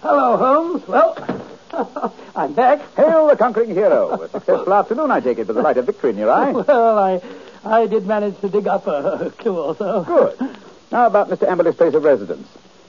Hello, 0.00 0.36
Holmes. 0.36 0.86
Well, 0.86 1.16
I'm 2.36 2.52
back. 2.52 2.94
Hail 2.94 3.26
the 3.26 3.36
conquering 3.36 3.70
hero. 3.70 4.12
A 4.22 4.28
successful 4.28 4.74
afternoon, 4.74 5.10
I 5.10 5.18
take 5.18 5.38
it, 5.38 5.48
with 5.48 5.56
the 5.56 5.62
light 5.62 5.76
of 5.76 5.86
victory 5.86 6.10
in 6.10 6.18
your 6.18 6.30
eye. 6.30 6.52
Well, 6.68 6.98
I, 6.98 7.20
I 7.64 7.86
did 7.86 8.06
manage 8.06 8.38
to 8.40 8.48
dig 8.48 8.66
up 8.66 8.86
a, 8.86 9.32
clue 9.38 9.58
or 9.58 9.76
so. 9.76 10.04
Good. 10.04 10.56
How 10.90 11.06
about 11.06 11.28
Mr. 11.30 11.48
Amberley's 11.48 11.76
place 11.76 11.94
of 11.94 12.04
residence? 12.04 12.46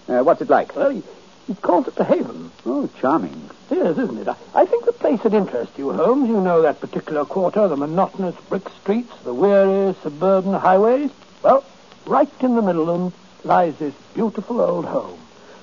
Uh, 0.08 0.22
what's 0.22 0.42
it 0.42 0.50
like? 0.50 0.76
Well, 0.76 0.90
he, 0.90 1.02
he 1.48 1.56
calls 1.56 1.88
it 1.88 1.96
the 1.96 2.04
Haven. 2.04 2.52
Oh, 2.66 2.90
charming. 3.00 3.50
Yes, 3.72 3.98
isn't 3.98 4.18
it? 4.20 4.28
I, 4.28 4.36
I 4.54 4.66
think 4.66 4.86
the 4.86 4.92
place 4.92 5.24
would 5.24 5.34
interest 5.34 5.72
you, 5.78 5.92
Holmes. 5.92 6.28
You 6.30 6.42
know 6.42 6.62
that 6.62 6.80
particular 6.82 7.26
quarter, 7.26 7.68
the 7.68 7.78
monotonous 7.78 8.36
brick 8.50 8.68
streets, 8.82 9.12
the 9.24 9.34
weary 9.34 9.96
suburban 10.04 10.54
highways. 10.54 11.10
Well, 11.42 11.64
right 12.06 12.30
in 12.42 12.56
the 12.56 12.62
middle 12.62 12.90
of 12.90 13.00
them 13.00 13.14
lies 13.44 13.76
this 13.78 13.94
beautiful 14.14 14.62
old 14.62 14.86
home, 14.86 15.20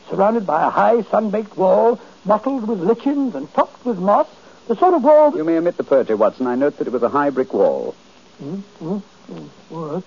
surrounded 0.09 0.47
by 0.47 0.67
a 0.67 0.71
high 0.71 1.03
sun-baked 1.03 1.57
wall, 1.57 2.01
mottled 2.25 2.67
with 2.67 2.81
lichens 2.81 3.35
and 3.35 3.53
topped 3.55 3.85
with 3.85 3.99
moss. 3.99 4.29
The 4.69 4.77
sort 4.77 4.95
of 4.95 5.03
wall 5.03 5.31
that... 5.31 5.37
You 5.37 5.45
may 5.45 5.59
omit 5.59 5.77
the 5.77 5.85
poetry, 5.85 6.15
Watson. 6.15 6.47
I 6.47 6.55
note 6.55 6.79
that 6.79 6.87
it 6.87 6.93
was 6.93 7.03
a 7.03 7.09
high 7.09 7.31
brick 7.31 7.53
wall. 7.53 7.95
Hmm? 8.39 8.57
Hmm? 8.81 9.99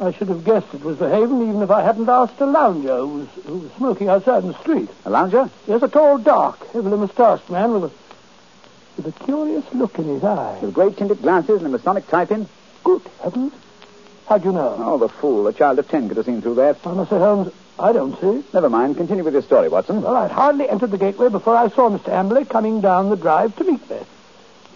I 0.00 0.12
should 0.12 0.28
have 0.28 0.44
guessed 0.44 0.74
it 0.74 0.82
was 0.82 0.98
the 0.98 1.08
Haven 1.08 1.48
even 1.48 1.62
if 1.62 1.70
I 1.70 1.82
hadn't 1.82 2.08
asked 2.08 2.40
a 2.40 2.46
lounger 2.46 2.96
who 2.98 3.06
was, 3.06 3.28
who 3.46 3.58
was 3.58 3.72
smoking 3.72 4.08
outside 4.08 4.42
in 4.42 4.48
the 4.50 4.58
street. 4.58 4.88
A 5.04 5.10
lounger? 5.10 5.48
Yes, 5.68 5.82
a 5.82 5.88
tall, 5.88 6.18
dark, 6.18 6.58
heavily 6.72 6.96
moustached 6.96 7.48
man 7.48 7.72
with 7.72 7.84
a, 7.84 7.90
with 8.96 9.14
a 9.14 9.24
curious 9.24 9.64
look 9.72 9.98
in 9.98 10.06
his 10.06 10.24
eyes. 10.24 10.60
With 10.62 10.74
great 10.74 10.96
tinted 10.96 11.22
glasses 11.22 11.58
and 11.58 11.66
a 11.66 11.68
Masonic 11.68 12.08
tie 12.08 12.24
pin? 12.24 12.48
Good 12.82 13.02
heavens. 13.22 13.52
How'd 14.26 14.44
you 14.44 14.52
know? 14.52 14.74
Oh, 14.78 14.98
the 14.98 15.08
fool. 15.08 15.46
A 15.46 15.52
child 15.52 15.78
of 15.78 15.88
ten 15.88 16.08
could 16.08 16.16
have 16.16 16.26
seen 16.26 16.42
through 16.42 16.56
that. 16.56 16.84
Must 16.84 17.10
say, 17.10 17.18
Holmes, 17.18 17.52
I 17.78 17.92
don't 17.92 18.18
see. 18.20 18.44
Never 18.52 18.70
mind. 18.70 18.96
Continue 18.96 19.22
with 19.22 19.34
your 19.34 19.42
story, 19.42 19.68
Watson. 19.68 20.02
Well, 20.02 20.16
I'd 20.16 20.30
hardly 20.30 20.68
entered 20.68 20.90
the 20.90 20.98
gateway 20.98 21.28
before 21.28 21.56
I 21.56 21.68
saw 21.68 21.88
Mr. 21.90 22.10
Amberley 22.12 22.48
coming 22.48 22.80
down 22.80 23.10
the 23.10 23.16
drive 23.16 23.54
to 23.56 23.64
meet 23.64 23.88
me. 23.90 23.98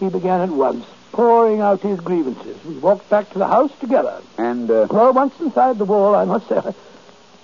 He 0.01 0.09
began 0.09 0.43
at 0.43 0.51
once, 0.51 0.85
pouring 1.19 1.61
out 1.61 1.81
his 1.81 1.99
grievances. 1.99 2.65
We 2.65 2.79
walked 2.79 3.11
back 3.11 3.29
to 3.33 3.41
the 3.41 3.49
house 3.49 3.73
together. 3.81 4.23
And, 4.39 4.71
uh, 4.71 4.87
Well, 4.89 5.13
once 5.13 5.35
inside 5.41 5.77
the 5.77 5.85
wall, 5.85 6.15
I 6.15 6.25
must 6.25 6.49
say, 6.49 6.61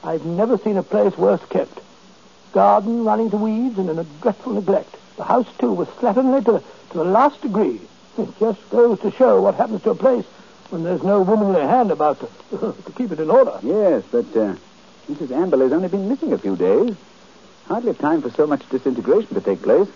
I've 0.05 0.25
never 0.25 0.57
seen 0.59 0.77
a 0.77 0.85
place 0.85 1.19
worse 1.19 1.45
kept. 1.51 1.81
Garden 2.53 3.05
running 3.05 3.31
to 3.31 3.37
weeds 3.37 3.77
and 3.77 3.91
in 3.91 3.99
a 3.99 4.05
dreadful 4.23 4.53
neglect. 4.53 4.95
The 5.17 5.25
house, 5.25 5.49
too, 5.59 5.73
was 5.73 5.89
slatternly 5.89 6.45
to 6.45 6.53
the, 6.53 6.59
to 6.61 6.99
the 6.99 7.05
last 7.05 7.41
degree. 7.43 7.81
It 8.17 8.29
just 8.39 8.61
goes 8.71 9.01
to 9.01 9.11
show 9.11 9.43
what 9.43 9.57
happens 9.57 9.83
to 9.83 9.91
a 9.91 9.97
place 9.97 10.25
when 10.71 10.85
there's 10.85 11.03
no 11.03 11.23
womanly 11.23 11.63
hand 11.63 11.91
about 11.91 12.21
to, 12.21 12.29
to 12.85 12.93
keep 12.93 13.11
it 13.11 13.19
in 13.19 13.29
order. 13.29 13.59
yes, 13.61 14.05
but, 14.13 14.27
uh, 14.37 14.55
Mrs. 15.11 15.33
Amberley's 15.33 15.73
only 15.73 15.89
been 15.89 16.09
missing 16.09 16.33
a 16.33 16.39
few 16.39 16.55
days. 16.55 16.95
Hardly 17.67 17.95
time 17.95 18.23
for 18.23 18.31
so 18.31 18.47
much 18.47 18.69
disintegration 18.69 19.35
to 19.35 19.41
take 19.41 19.63
place. 19.63 19.89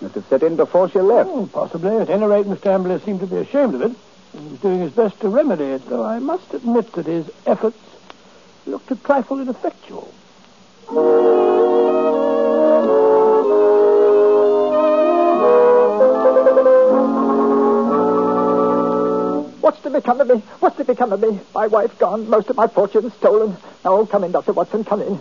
Must 0.00 0.14
have 0.14 0.26
set 0.26 0.42
in 0.44 0.54
before 0.56 0.88
she 0.88 1.00
left. 1.00 1.28
Oh, 1.32 1.48
possibly. 1.52 1.96
At 1.96 2.08
any 2.08 2.24
rate, 2.24 2.46
Mr. 2.46 2.66
Amberley 2.66 3.04
seemed 3.04 3.20
to 3.20 3.26
be 3.26 3.36
ashamed 3.36 3.74
of 3.74 3.82
it. 3.82 3.92
He 4.32 4.48
was 4.48 4.60
doing 4.60 4.80
his 4.80 4.92
best 4.92 5.18
to 5.20 5.28
remedy 5.28 5.64
it, 5.64 5.88
though 5.88 6.04
I 6.04 6.20
must 6.20 6.54
admit 6.54 6.92
that 6.92 7.06
his 7.06 7.28
efforts 7.46 7.78
looked 8.66 8.90
a 8.92 8.96
trifle 8.96 9.40
ineffectual. 9.40 10.12
What's 19.60 19.80
to 19.82 19.90
become 19.90 20.20
of 20.20 20.28
me? 20.28 20.42
What's 20.60 20.76
to 20.76 20.84
become 20.84 21.12
of 21.12 21.20
me? 21.20 21.40
My 21.54 21.66
wife 21.66 21.98
gone, 21.98 22.30
most 22.30 22.50
of 22.50 22.56
my 22.56 22.68
fortune 22.68 23.10
stolen. 23.12 23.56
Oh, 23.84 24.06
come 24.06 24.22
in, 24.22 24.30
Dr. 24.30 24.52
Watson, 24.52 24.84
come 24.84 25.02
in. 25.02 25.20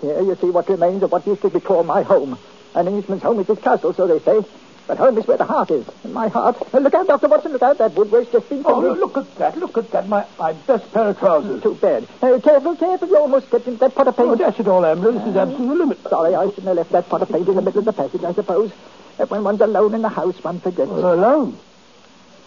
Here 0.00 0.20
you 0.20 0.36
see 0.36 0.50
what 0.50 0.68
remains 0.68 1.02
of 1.02 1.10
what 1.10 1.26
used 1.26 1.42
to 1.42 1.50
be 1.50 1.60
called 1.60 1.86
my 1.86 2.02
home. 2.02 2.38
An 2.74 2.88
Englishman's 2.88 3.22
home 3.22 3.38
is 3.40 3.46
his 3.46 3.58
castle, 3.58 3.92
so 3.94 4.06
they 4.06 4.18
say. 4.20 4.46
But 4.86 4.98
home 4.98 5.16
is 5.16 5.26
where 5.26 5.38
the 5.38 5.44
heart 5.46 5.70
is. 5.70 5.86
And 6.02 6.12
my 6.12 6.28
heart. 6.28 6.56
Uh, 6.74 6.78
look 6.78 6.92
out, 6.92 7.06
Dr. 7.06 7.28
Watson, 7.28 7.52
look 7.52 7.62
out. 7.62 7.78
That 7.78 7.94
wood 7.94 8.10
waste 8.12 8.32
just 8.32 8.48
been 8.50 8.62
Oh, 8.66 8.82
taken. 8.82 9.00
look 9.00 9.16
at 9.16 9.34
that. 9.36 9.56
Look 9.56 9.78
at 9.78 9.90
that. 9.92 10.08
My, 10.08 10.26
my 10.38 10.52
best 10.52 10.92
pair 10.92 11.08
of 11.08 11.18
trousers. 11.18 11.62
Too 11.62 11.74
bad. 11.76 12.06
Uh, 12.20 12.38
careful, 12.40 12.76
careful. 12.76 13.08
You 13.08 13.16
almost 13.16 13.46
stepped 13.48 13.66
into 13.66 13.78
that 13.80 13.94
pot 13.94 14.08
of 14.08 14.16
paint. 14.16 14.28
Oh, 14.28 14.34
dash 14.36 14.60
it 14.60 14.68
all, 14.68 14.82
Amberley. 14.82 15.14
This 15.20 15.28
is 15.28 15.36
absolute 15.36 15.78
limit. 15.78 16.02
Sorry, 16.02 16.34
I 16.34 16.46
shouldn't 16.48 16.66
have 16.66 16.76
left 16.76 16.92
that 16.92 17.08
pot 17.08 17.22
of 17.22 17.30
paint 17.30 17.48
in 17.48 17.54
the 17.54 17.62
middle 17.62 17.78
of 17.78 17.84
the 17.86 17.92
passage, 17.94 18.22
I 18.24 18.34
suppose. 18.34 18.72
Uh, 19.18 19.24
when 19.26 19.42
one's 19.42 19.62
alone 19.62 19.94
in 19.94 20.02
the 20.02 20.08
house, 20.10 20.36
one 20.44 20.60
forgets. 20.60 20.90
Well, 20.90 21.14
alone. 21.14 21.56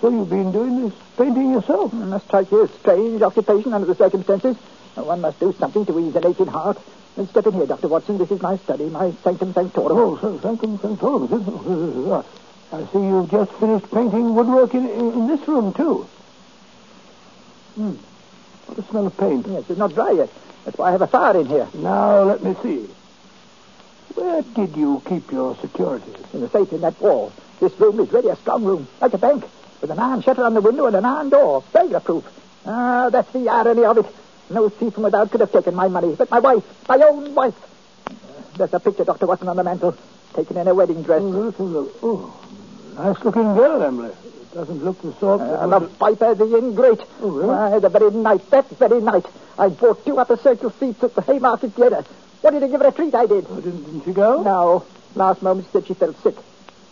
So 0.01 0.09
you've 0.09 0.29
been 0.29 0.51
doing 0.51 0.81
this 0.83 0.93
painting 1.17 1.49
yourself? 1.53 1.91
It 1.91 1.95
must 2.05 2.25
strike 2.27 2.51
you 2.51 2.61
a 2.61 2.67
strange 2.67 3.19
occupation 3.23 3.73
under 3.73 3.87
the 3.87 3.95
circumstances. 3.95 4.55
Uh, 4.95 5.01
One 5.03 5.21
must 5.21 5.39
do 5.39 5.53
something 5.57 5.87
to 5.87 5.99
ease 5.99 6.15
an 6.15 6.27
aching 6.27 6.45
heart. 6.47 6.77
And 7.17 7.27
step 7.29 7.47
in 7.47 7.53
here, 7.53 7.65
Dr. 7.65 7.87
Watson. 7.87 8.19
This 8.19 8.29
is 8.29 8.41
my 8.41 8.57
study, 8.57 8.85
my 8.85 9.11
sanctum 9.23 9.51
sanctorum. 9.51 9.97
Oh, 9.97 10.39
sanctum 10.39 10.77
sanctorum, 10.77 11.27
I 12.71 12.85
see 12.91 12.99
you've 12.99 13.31
just 13.31 13.51
finished 13.53 13.89
painting 13.91 14.35
woodwork 14.35 14.75
in, 14.75 14.87
in, 14.87 15.13
in 15.13 15.27
this 15.27 15.47
room, 15.47 15.73
too. 15.73 16.07
Hmm. 17.75 17.93
What 18.67 18.77
a 18.77 18.83
smell 18.83 19.07
of 19.07 19.17
paint. 19.17 19.47
Yes, 19.47 19.63
it's 19.69 19.79
not 19.79 19.93
dry 19.93 20.11
yet. 20.11 20.29
That's 20.65 20.77
why 20.77 20.89
I 20.89 20.91
have 20.91 21.01
a 21.01 21.07
fire 21.07 21.39
in 21.39 21.47
here. 21.47 21.67
Now, 21.75 22.23
let 22.23 22.43
me 22.43 22.55
see. 22.61 22.87
Where 24.13 24.41
did 24.41 24.75
you 24.75 25.01
keep 25.05 25.31
your 25.31 25.55
securities? 25.55 26.15
In 26.33 26.41
the 26.41 26.49
safe 26.49 26.71
in 26.73 26.81
that 26.81 26.99
wall. 27.01 27.31
This 27.59 27.79
room 27.79 27.99
is 27.99 28.11
really 28.11 28.29
a 28.29 28.35
strong 28.35 28.63
room, 28.63 28.87
like 29.01 29.13
a 29.13 29.17
bank, 29.17 29.43
with 29.81 29.89
an 29.89 29.97
iron 29.97 30.21
shutter 30.21 30.43
on 30.43 30.53
the 30.53 30.61
window 30.61 30.85
and 30.85 30.95
an 30.95 31.05
iron 31.05 31.29
door, 31.29 31.63
burglar 31.71 31.99
proof. 32.01 32.25
Ah, 32.65 33.09
that's 33.09 33.31
the 33.31 33.49
irony 33.49 33.85
of 33.85 33.97
it. 33.97 34.05
No 34.49 34.69
thief 34.69 34.93
from 34.93 35.03
without 35.03 35.29
could 35.31 35.41
have 35.41 35.51
taken 35.51 35.75
my 35.75 35.87
money, 35.87 36.15
but 36.15 36.31
my 36.31 36.39
wife, 36.39 36.63
my 36.87 36.97
own 36.97 37.35
wife. 37.35 37.55
Uh, 38.09 38.13
There's 38.57 38.73
a 38.73 38.79
picture, 38.79 39.03
Dr. 39.03 39.25
Watson, 39.27 39.49
on 39.49 39.57
the 39.57 39.63
mantel, 39.63 39.95
taken 40.33 40.57
in 40.57 40.67
a 40.67 40.73
wedding 40.73 41.03
dress. 41.03 41.21
Oh, 41.21 41.25
look, 41.25 41.59
look. 41.59 41.93
Oh, 42.01 42.33
nice 42.95 43.23
looking 43.23 43.55
girl, 43.55 43.81
Emily. 43.83 44.09
It 44.09 44.53
doesn't 44.53 44.83
look 44.83 45.01
the 45.01 45.13
sort 45.19 45.39
that 45.41 45.61
Uh, 45.63 45.67
would- 45.67 45.81
the 45.83 45.87
viper, 45.97 46.33
the 46.35 46.57
ingrate. 46.57 47.01
Oh, 47.21 47.29
really? 47.29 47.47
Why, 47.49 47.79
the 47.79 47.89
very 47.89 48.11
night, 48.11 48.49
that 48.51 48.69
very 48.69 49.01
night, 49.01 49.25
I 49.59 49.67
bought 49.69 50.05
two 50.05 50.17
upper 50.17 50.37
circle 50.37 50.71
seats 50.79 51.03
at 51.03 51.13
the 51.13 51.21
Haymarket 51.21 51.73
Theatre. 51.73 52.05
Wanted 52.41 52.61
to 52.61 52.67
give 52.69 52.81
her 52.81 52.87
a 52.87 52.91
treat, 52.91 53.13
I 53.15 53.25
did. 53.25 53.45
Oh, 53.49 53.55
didn't, 53.55 53.83
didn't 53.83 54.05
she 54.05 54.13
go? 54.13 54.41
No. 54.43 54.83
Last 55.15 55.41
moment 55.41 55.65
she 55.67 55.71
said 55.73 55.87
she 55.87 55.93
felt 55.95 56.15
sick. 56.23 56.35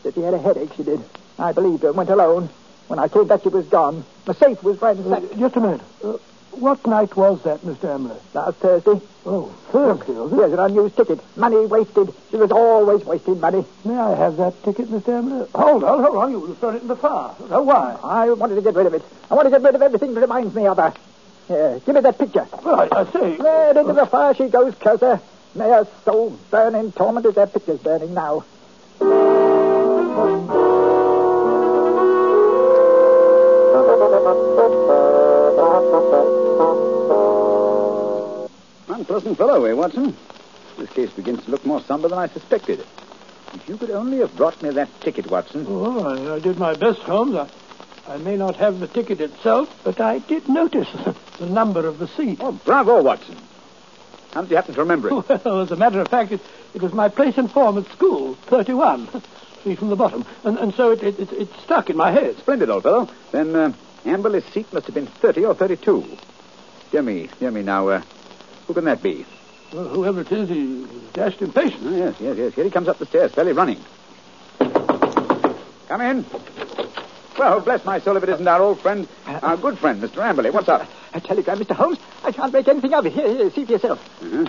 Said 0.03 0.13
she 0.15 0.21
had 0.21 0.33
a 0.33 0.39
headache, 0.39 0.71
she 0.75 0.83
did. 0.83 0.99
I 1.39 1.51
believed 1.53 1.83
her 1.83 1.89
and 1.89 1.97
went 1.97 2.09
alone. 2.09 2.49
When 2.87 2.99
I 2.99 3.07
came 3.07 3.27
back, 3.27 3.43
she 3.43 3.49
was 3.49 3.65
gone. 3.67 4.03
The 4.25 4.33
safe 4.33 4.61
was 4.63 4.81
Uh, 4.81 4.85
ransacked. 4.87 5.37
just 5.39 5.55
a 5.55 5.59
minute. 5.61 5.81
Uh, 6.03 6.13
what 6.59 6.85
night 6.85 7.15
was 7.15 7.41
that, 7.43 7.61
Mr. 7.61 7.95
Amberley? 7.95 8.19
Last 8.33 8.57
Thursday. 8.57 9.01
Oh, 9.25 9.47
Thursday, 9.71 10.13
was 10.13 10.31
it? 10.31 10.35
Here's 10.35 10.53
an 10.53 10.59
unused 10.59 10.95
ticket. 10.95 11.19
Money 11.37 11.65
wasted. 11.65 12.13
She 12.31 12.37
was 12.37 12.51
always 12.51 13.05
wasting 13.05 13.39
money. 13.39 13.65
May 13.83 13.97
I 13.97 14.15
have 14.15 14.37
that 14.37 14.61
ticket, 14.63 14.87
Mr. 14.87 15.21
Amberley? 15.21 15.49
Hold 15.51 15.83
on, 15.83 16.03
hold 16.03 16.17
on. 16.17 16.31
You 16.31 16.39
will 16.39 16.47
have 16.47 16.57
thrown 16.57 16.75
it 16.75 16.81
in 16.81 16.87
the 16.87 16.95
fire. 16.95 17.33
Oh, 17.49 17.63
why? 17.63 17.97
I 18.03 18.29
wanted 18.31 18.55
to 18.55 18.61
get 18.61 18.75
rid 18.75 18.87
of 18.87 18.93
it. 18.93 19.03
I 19.29 19.35
want 19.35 19.47
to 19.47 19.49
get 19.49 19.61
rid 19.61 19.75
of 19.75 19.81
everything 19.81 20.13
that 20.13 20.21
reminds 20.21 20.55
me 20.55 20.67
of 20.67 20.77
her. 20.77 20.93
Here, 21.47 21.79
give 21.85 21.95
me 21.95 22.01
that 22.01 22.17
picture. 22.17 22.47
Well, 22.63 22.87
I, 22.91 23.01
I 23.01 23.11
say. 23.11 23.37
Right 23.37 23.77
into 23.77 23.93
the 23.93 24.05
fire 24.05 24.33
she 24.33 24.47
goes, 24.47 24.75
curse. 24.75 25.21
May 25.53 25.69
her 25.69 25.87
soul 26.03 26.37
burn 26.51 26.75
in 26.75 26.91
torment 26.91 27.25
as 27.25 27.35
that 27.35 27.53
picture's 27.53 27.79
burning 27.79 28.13
now. 28.13 28.43
Unpleasant 39.05 39.37
fellow, 39.37 39.63
eh, 39.65 39.73
Watson? 39.73 40.17
This 40.79 40.89
case 40.89 41.11
begins 41.11 41.45
to 41.45 41.51
look 41.51 41.63
more 41.63 41.79
somber 41.81 42.07
than 42.07 42.17
I 42.17 42.27
suspected. 42.27 42.79
If 43.53 43.69
you 43.69 43.77
could 43.77 43.91
only 43.91 44.17
have 44.17 44.35
brought 44.35 44.59
me 44.63 44.71
that 44.71 44.89
ticket, 44.99 45.29
Watson. 45.29 45.63
Oh, 45.69 46.03
I, 46.03 46.37
I 46.37 46.39
did 46.39 46.57
my 46.57 46.73
best, 46.73 47.01
Holmes. 47.01 47.35
I, 47.35 47.47
I 48.07 48.17
may 48.17 48.35
not 48.35 48.55
have 48.55 48.79
the 48.79 48.87
ticket 48.87 49.21
itself, 49.21 49.69
but 49.83 50.01
I 50.01 50.17
did 50.17 50.49
notice 50.49 50.87
the 51.39 51.45
number 51.45 51.85
of 51.85 51.99
the 51.99 52.07
seat. 52.07 52.39
Oh, 52.41 52.59
bravo, 52.65 53.03
Watson. 53.03 53.37
How 54.31 54.41
did 54.41 54.49
you 54.49 54.55
happen 54.55 54.73
to 54.73 54.79
remember 54.81 55.09
it? 55.09 55.13
Well, 55.45 55.61
as 55.61 55.71
a 55.71 55.75
matter 55.75 56.01
of 56.01 56.07
fact, 56.07 56.31
it, 56.31 56.41
it 56.73 56.81
was 56.81 56.91
my 56.91 57.07
place 57.07 57.37
and 57.37 57.51
form 57.51 57.77
at 57.77 57.85
school, 57.91 58.33
31. 58.47 59.07
See 59.63 59.75
from 59.75 59.89
the 59.89 59.95
bottom. 59.95 60.25
And, 60.43 60.57
and 60.57 60.73
so 60.73 60.89
it, 60.89 61.03
it, 61.03 61.19
it, 61.19 61.31
it 61.31 61.49
stuck 61.63 61.91
in 61.91 61.95
my 61.95 62.11
head. 62.11 62.39
Splendid, 62.39 62.71
old 62.71 62.81
fellow. 62.81 63.07
Then 63.31 63.55
uh, 63.55 63.73
Amberley's 64.03 64.51
seat 64.51 64.73
must 64.73 64.87
have 64.87 64.95
been 64.95 65.05
30 65.05 65.45
or 65.45 65.53
32. 65.53 66.03
Dear 66.89 67.03
me, 67.03 67.29
dear 67.39 67.51
me. 67.51 67.61
Now, 67.61 67.87
uh, 67.89 68.01
who 68.67 68.73
can 68.73 68.85
that 68.85 69.01
be? 69.03 69.25
Well, 69.73 69.87
whoever 69.89 70.21
it 70.21 70.31
is, 70.31 70.47
he, 70.49 70.85
he's 70.85 71.01
dashed 71.13 71.41
impatient. 71.41 71.81
Oh, 71.85 71.95
yes, 71.95 72.15
yes, 72.19 72.37
yes. 72.37 72.53
Here 72.53 72.63
he 72.63 72.69
comes 72.71 72.87
up 72.87 72.97
the 72.99 73.05
stairs, 73.05 73.33
fairly 73.33 73.53
running. 73.53 73.79
Come 75.87 76.01
in. 76.01 76.25
Well, 77.37 77.59
bless 77.59 77.83
my 77.85 77.99
soul 77.99 78.15
if 78.17 78.23
it 78.23 78.29
isn't 78.29 78.47
our 78.47 78.61
old 78.61 78.79
friend, 78.79 79.07
our 79.27 79.57
good 79.57 79.77
friend, 79.77 80.01
Mr. 80.01 80.17
Amberley. 80.23 80.51
What's 80.53 80.69
up? 80.69 80.87
A 81.13 81.19
telegram, 81.21 81.59
Mr. 81.59 81.75
Holmes. 81.75 81.99
I 82.23 82.31
can't 82.31 82.53
make 82.53 82.67
anything 82.67 82.93
of 82.93 83.05
it. 83.05 83.13
Here, 83.13 83.27
here, 83.27 83.51
see 83.51 83.65
for 83.65 83.71
yourself. 83.73 83.99
Uh-huh. 84.23 84.45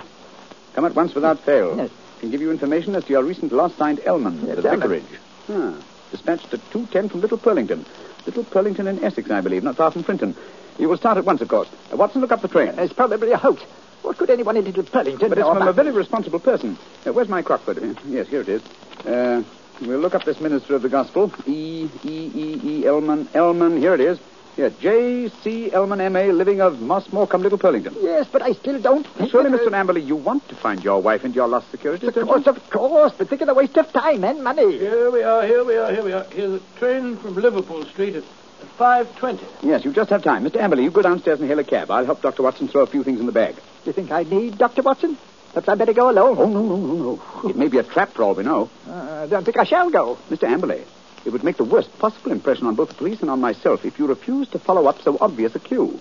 Come 0.74 0.84
at 0.84 0.94
once 0.94 1.14
without 1.14 1.40
fail. 1.40 1.76
Yes. 1.76 1.90
Can 2.20 2.30
give 2.30 2.40
you 2.40 2.50
information 2.50 2.94
as 2.94 3.04
to 3.04 3.10
your 3.10 3.22
recent 3.24 3.52
loss 3.52 3.74
signed 3.74 4.00
Elman, 4.04 4.46
Yes, 4.46 4.62
the 4.62 4.68
Elman. 4.70 4.80
vicarage. 4.80 5.20
Ah. 5.50 5.74
Dispatched 6.10 6.54
at 6.54 6.60
210 6.70 7.08
from 7.10 7.20
Little 7.20 7.38
Purlington. 7.38 7.84
Little 8.24 8.44
Purlington 8.44 8.86
in 8.86 9.02
Essex, 9.04 9.30
I 9.30 9.40
believe, 9.40 9.64
not 9.64 9.76
far 9.76 9.90
from 9.90 10.02
Frinton. 10.04 10.34
You 10.78 10.88
will 10.88 10.96
start 10.96 11.18
at 11.18 11.24
once, 11.24 11.40
of 11.40 11.48
course. 11.48 11.68
Uh, 11.92 11.96
Watson, 11.96 12.20
look 12.20 12.32
up 12.32 12.40
the 12.42 12.48
train. 12.48 12.68
It's 12.78 12.92
probably 12.92 13.32
a 13.32 13.36
hoax. 13.36 13.62
What 14.06 14.18
could 14.18 14.30
anyone 14.30 14.56
in 14.56 14.64
Little 14.64 14.84
Purlington 14.84 15.18
But 15.28 15.38
it's 15.38 15.40
know 15.40 15.52
from 15.52 15.66
a 15.66 15.72
very 15.72 15.90
responsible 15.90 16.38
person. 16.38 16.78
Uh, 17.04 17.12
where's 17.12 17.28
my 17.28 17.42
Crockford? 17.42 17.78
Uh, 17.82 18.00
yes, 18.06 18.28
here 18.28 18.40
it 18.40 18.48
is. 18.48 18.62
Uh, 19.04 19.42
we'll 19.80 19.98
look 19.98 20.14
up 20.14 20.22
this 20.22 20.40
minister 20.40 20.76
of 20.76 20.82
the 20.82 20.88
gospel. 20.88 21.32
E. 21.44 21.90
E. 22.04 22.30
E. 22.32 22.60
E. 22.62 22.86
Elman. 22.86 23.28
Elman. 23.34 23.78
Here 23.78 23.94
it 23.94 24.00
is. 24.00 24.20
Yeah, 24.56 24.68
J. 24.80 25.28
C. 25.42 25.72
Elman, 25.72 26.00
M.A., 26.00 26.30
living 26.30 26.60
of 26.60 26.74
Mossmoor 26.74 27.28
cum, 27.28 27.42
Little 27.42 27.58
Purlington. 27.58 27.96
Yes, 28.00 28.28
but 28.30 28.42
I 28.42 28.52
still 28.52 28.80
don't. 28.80 29.04
think 29.08 29.28
Surely, 29.32 29.50
that- 29.50 29.60
Mr. 29.60 29.72
Amberley, 29.74 30.06
you 30.06 30.14
want 30.14 30.48
to 30.50 30.54
find 30.54 30.84
your 30.84 31.02
wife 31.02 31.24
and 31.24 31.34
your 31.34 31.48
lost 31.48 31.68
securities, 31.72 32.16
Of 32.16 32.28
course, 32.28 32.46
of 32.46 32.70
course, 32.70 33.12
but 33.18 33.28
think 33.28 33.40
of 33.42 33.48
the 33.48 33.54
waste 33.54 33.76
of 33.76 33.92
time 33.92 34.22
and 34.22 34.44
money. 34.44 34.78
Here 34.78 35.10
we 35.10 35.24
are, 35.24 35.44
here 35.44 35.64
we 35.64 35.76
are, 35.76 35.92
here 35.92 36.04
we 36.04 36.12
are. 36.12 36.24
Here's 36.30 36.62
a 36.62 36.78
train 36.78 37.16
from 37.16 37.34
Liverpool 37.34 37.84
Street 37.86 38.14
at, 38.14 38.22
at 38.22 38.78
5.20. 38.78 39.40
Yes, 39.62 39.84
you 39.84 39.92
just 39.92 40.10
have 40.10 40.22
time. 40.22 40.44
Mr. 40.44 40.60
Amberley, 40.60 40.84
you 40.84 40.92
go 40.92 41.02
downstairs 41.02 41.40
and 41.40 41.48
hail 41.48 41.58
a 41.58 41.64
cab. 41.64 41.90
I'll 41.90 42.06
help 42.06 42.22
Dr. 42.22 42.44
Watson 42.44 42.68
throw 42.68 42.82
a 42.82 42.86
few 42.86 43.02
things 43.02 43.18
in 43.18 43.26
the 43.26 43.32
bag. 43.32 43.56
Do 43.86 43.90
you 43.90 43.94
think 43.94 44.10
I 44.10 44.24
need 44.24 44.58
Dr. 44.58 44.82
Watson? 44.82 45.16
Perhaps 45.52 45.68
I'd 45.68 45.78
better 45.78 45.92
go 45.92 46.10
alone. 46.10 46.36
Oh, 46.40 46.46
no, 46.48 46.60
no, 46.60 46.74
no, 46.76 46.94
no. 47.14 47.48
It 47.48 47.54
may 47.54 47.68
be 47.68 47.78
a 47.78 47.84
trap 47.84 48.10
for 48.14 48.24
all 48.24 48.34
we 48.34 48.42
know. 48.42 48.68
Uh, 48.84 49.22
I 49.22 49.26
don't 49.28 49.44
think 49.44 49.56
I 49.58 49.62
shall 49.62 49.90
go. 49.90 50.18
Mr. 50.28 50.42
Amberley, 50.48 50.82
it 51.24 51.30
would 51.32 51.44
make 51.44 51.56
the 51.56 51.62
worst 51.62 51.96
possible 52.00 52.32
impression 52.32 52.66
on 52.66 52.74
both 52.74 52.88
the 52.88 52.96
police 52.96 53.20
and 53.20 53.30
on 53.30 53.40
myself 53.40 53.84
if 53.84 53.96
you 54.00 54.08
refused 54.08 54.50
to 54.52 54.58
follow 54.58 54.86
up 54.88 55.02
so 55.02 55.16
obvious 55.20 55.54
a 55.54 55.60
clue. 55.60 56.00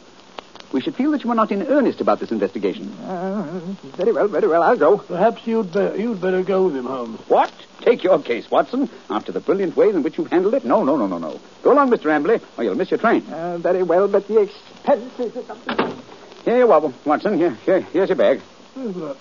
We 0.74 0.82
should 0.82 0.96
feel 0.96 1.12
that 1.12 1.24
you 1.24 1.30
are 1.30 1.36
not 1.36 1.52
in 1.52 1.62
earnest 1.62 2.02
about 2.02 2.20
this 2.20 2.32
investigation. 2.32 2.92
Uh, 3.04 3.62
very 3.98 4.12
well, 4.14 4.28
very 4.30 4.48
well. 4.48 4.64
I'll 4.64 4.78
go. 4.80 4.98
Perhaps 4.98 5.46
you'd, 5.46 5.72
be- 5.72 6.02
you'd 6.02 6.20
better 6.20 6.42
go 6.42 6.66
with 6.66 6.76
him, 6.76 6.86
Holmes. 6.86 7.20
What? 7.28 7.54
Take 7.82 8.04
your 8.04 8.20
case, 8.20 8.50
Watson. 8.50 8.90
After 9.12 9.32
the 9.32 9.42
brilliant 9.42 9.78
way 9.78 9.90
in 9.92 10.02
which 10.02 10.18
you've 10.18 10.32
handled 10.32 10.56
it? 10.56 10.66
No, 10.66 10.84
no, 10.84 10.96
no, 10.98 11.06
no, 11.06 11.20
no. 11.20 11.40
Go 11.62 11.72
along, 11.72 11.92
Mr. 11.92 12.06
Amberley, 12.10 12.42
or 12.58 12.64
you'll 12.64 12.74
miss 12.74 12.90
your 12.90 13.00
train. 13.00 13.22
Uh, 13.32 13.60
very 13.60 13.84
well, 13.84 14.08
but 14.08 14.28
the 14.28 14.40
expense 14.42 15.20
is... 15.20 16.05
Here 16.46 16.58
you 16.60 16.72
are, 16.72 16.94
Watson. 17.06 17.38
Here, 17.38 17.52
here, 17.66 17.82
here's 17.82 18.10
your 18.10 18.16
bag. 18.16 18.40
Uh, 18.78 19.14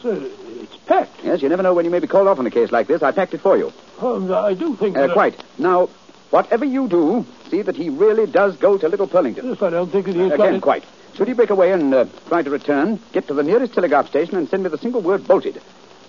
sir, 0.00 0.30
it's 0.60 0.76
packed. 0.86 1.24
Yes, 1.24 1.42
you 1.42 1.48
never 1.48 1.62
know 1.62 1.74
when 1.74 1.84
you 1.84 1.90
may 1.90 1.98
be 1.98 2.06
called 2.06 2.28
off 2.28 2.38
on 2.38 2.46
a 2.46 2.50
case 2.50 2.70
like 2.70 2.86
this. 2.86 3.02
I 3.02 3.10
packed 3.10 3.34
it 3.34 3.40
for 3.40 3.56
you. 3.56 3.72
Holmes, 3.96 4.30
I 4.30 4.54
do 4.54 4.76
think 4.76 4.96
Uh, 4.96 5.08
that... 5.08 5.12
quite. 5.12 5.42
Now, 5.58 5.88
whatever 6.30 6.64
you 6.64 6.86
do, 6.88 7.26
see 7.50 7.62
that 7.62 7.74
he 7.74 7.88
really 7.90 8.26
does 8.30 8.56
go 8.56 8.78
to 8.78 8.88
Little 8.88 9.08
Purlington. 9.08 9.42
Yes, 9.44 9.60
I 9.62 9.70
don't 9.70 9.90
think 9.90 10.06
that 10.06 10.14
he's 10.14 10.28
got 10.28 10.34
Again, 10.40 10.54
it. 10.56 10.62
quite. 10.62 10.84
Should 11.14 11.26
he 11.26 11.34
break 11.34 11.50
away 11.50 11.72
and 11.72 11.92
uh, 11.92 12.04
try 12.28 12.42
to 12.42 12.50
return, 12.50 13.00
get 13.12 13.26
to 13.26 13.34
the 13.34 13.42
nearest 13.42 13.74
telegraph 13.74 14.08
station 14.08 14.36
and 14.36 14.48
send 14.48 14.62
me 14.62 14.68
the 14.68 14.78
single 14.78 15.00
word 15.00 15.26
bolted. 15.26 15.60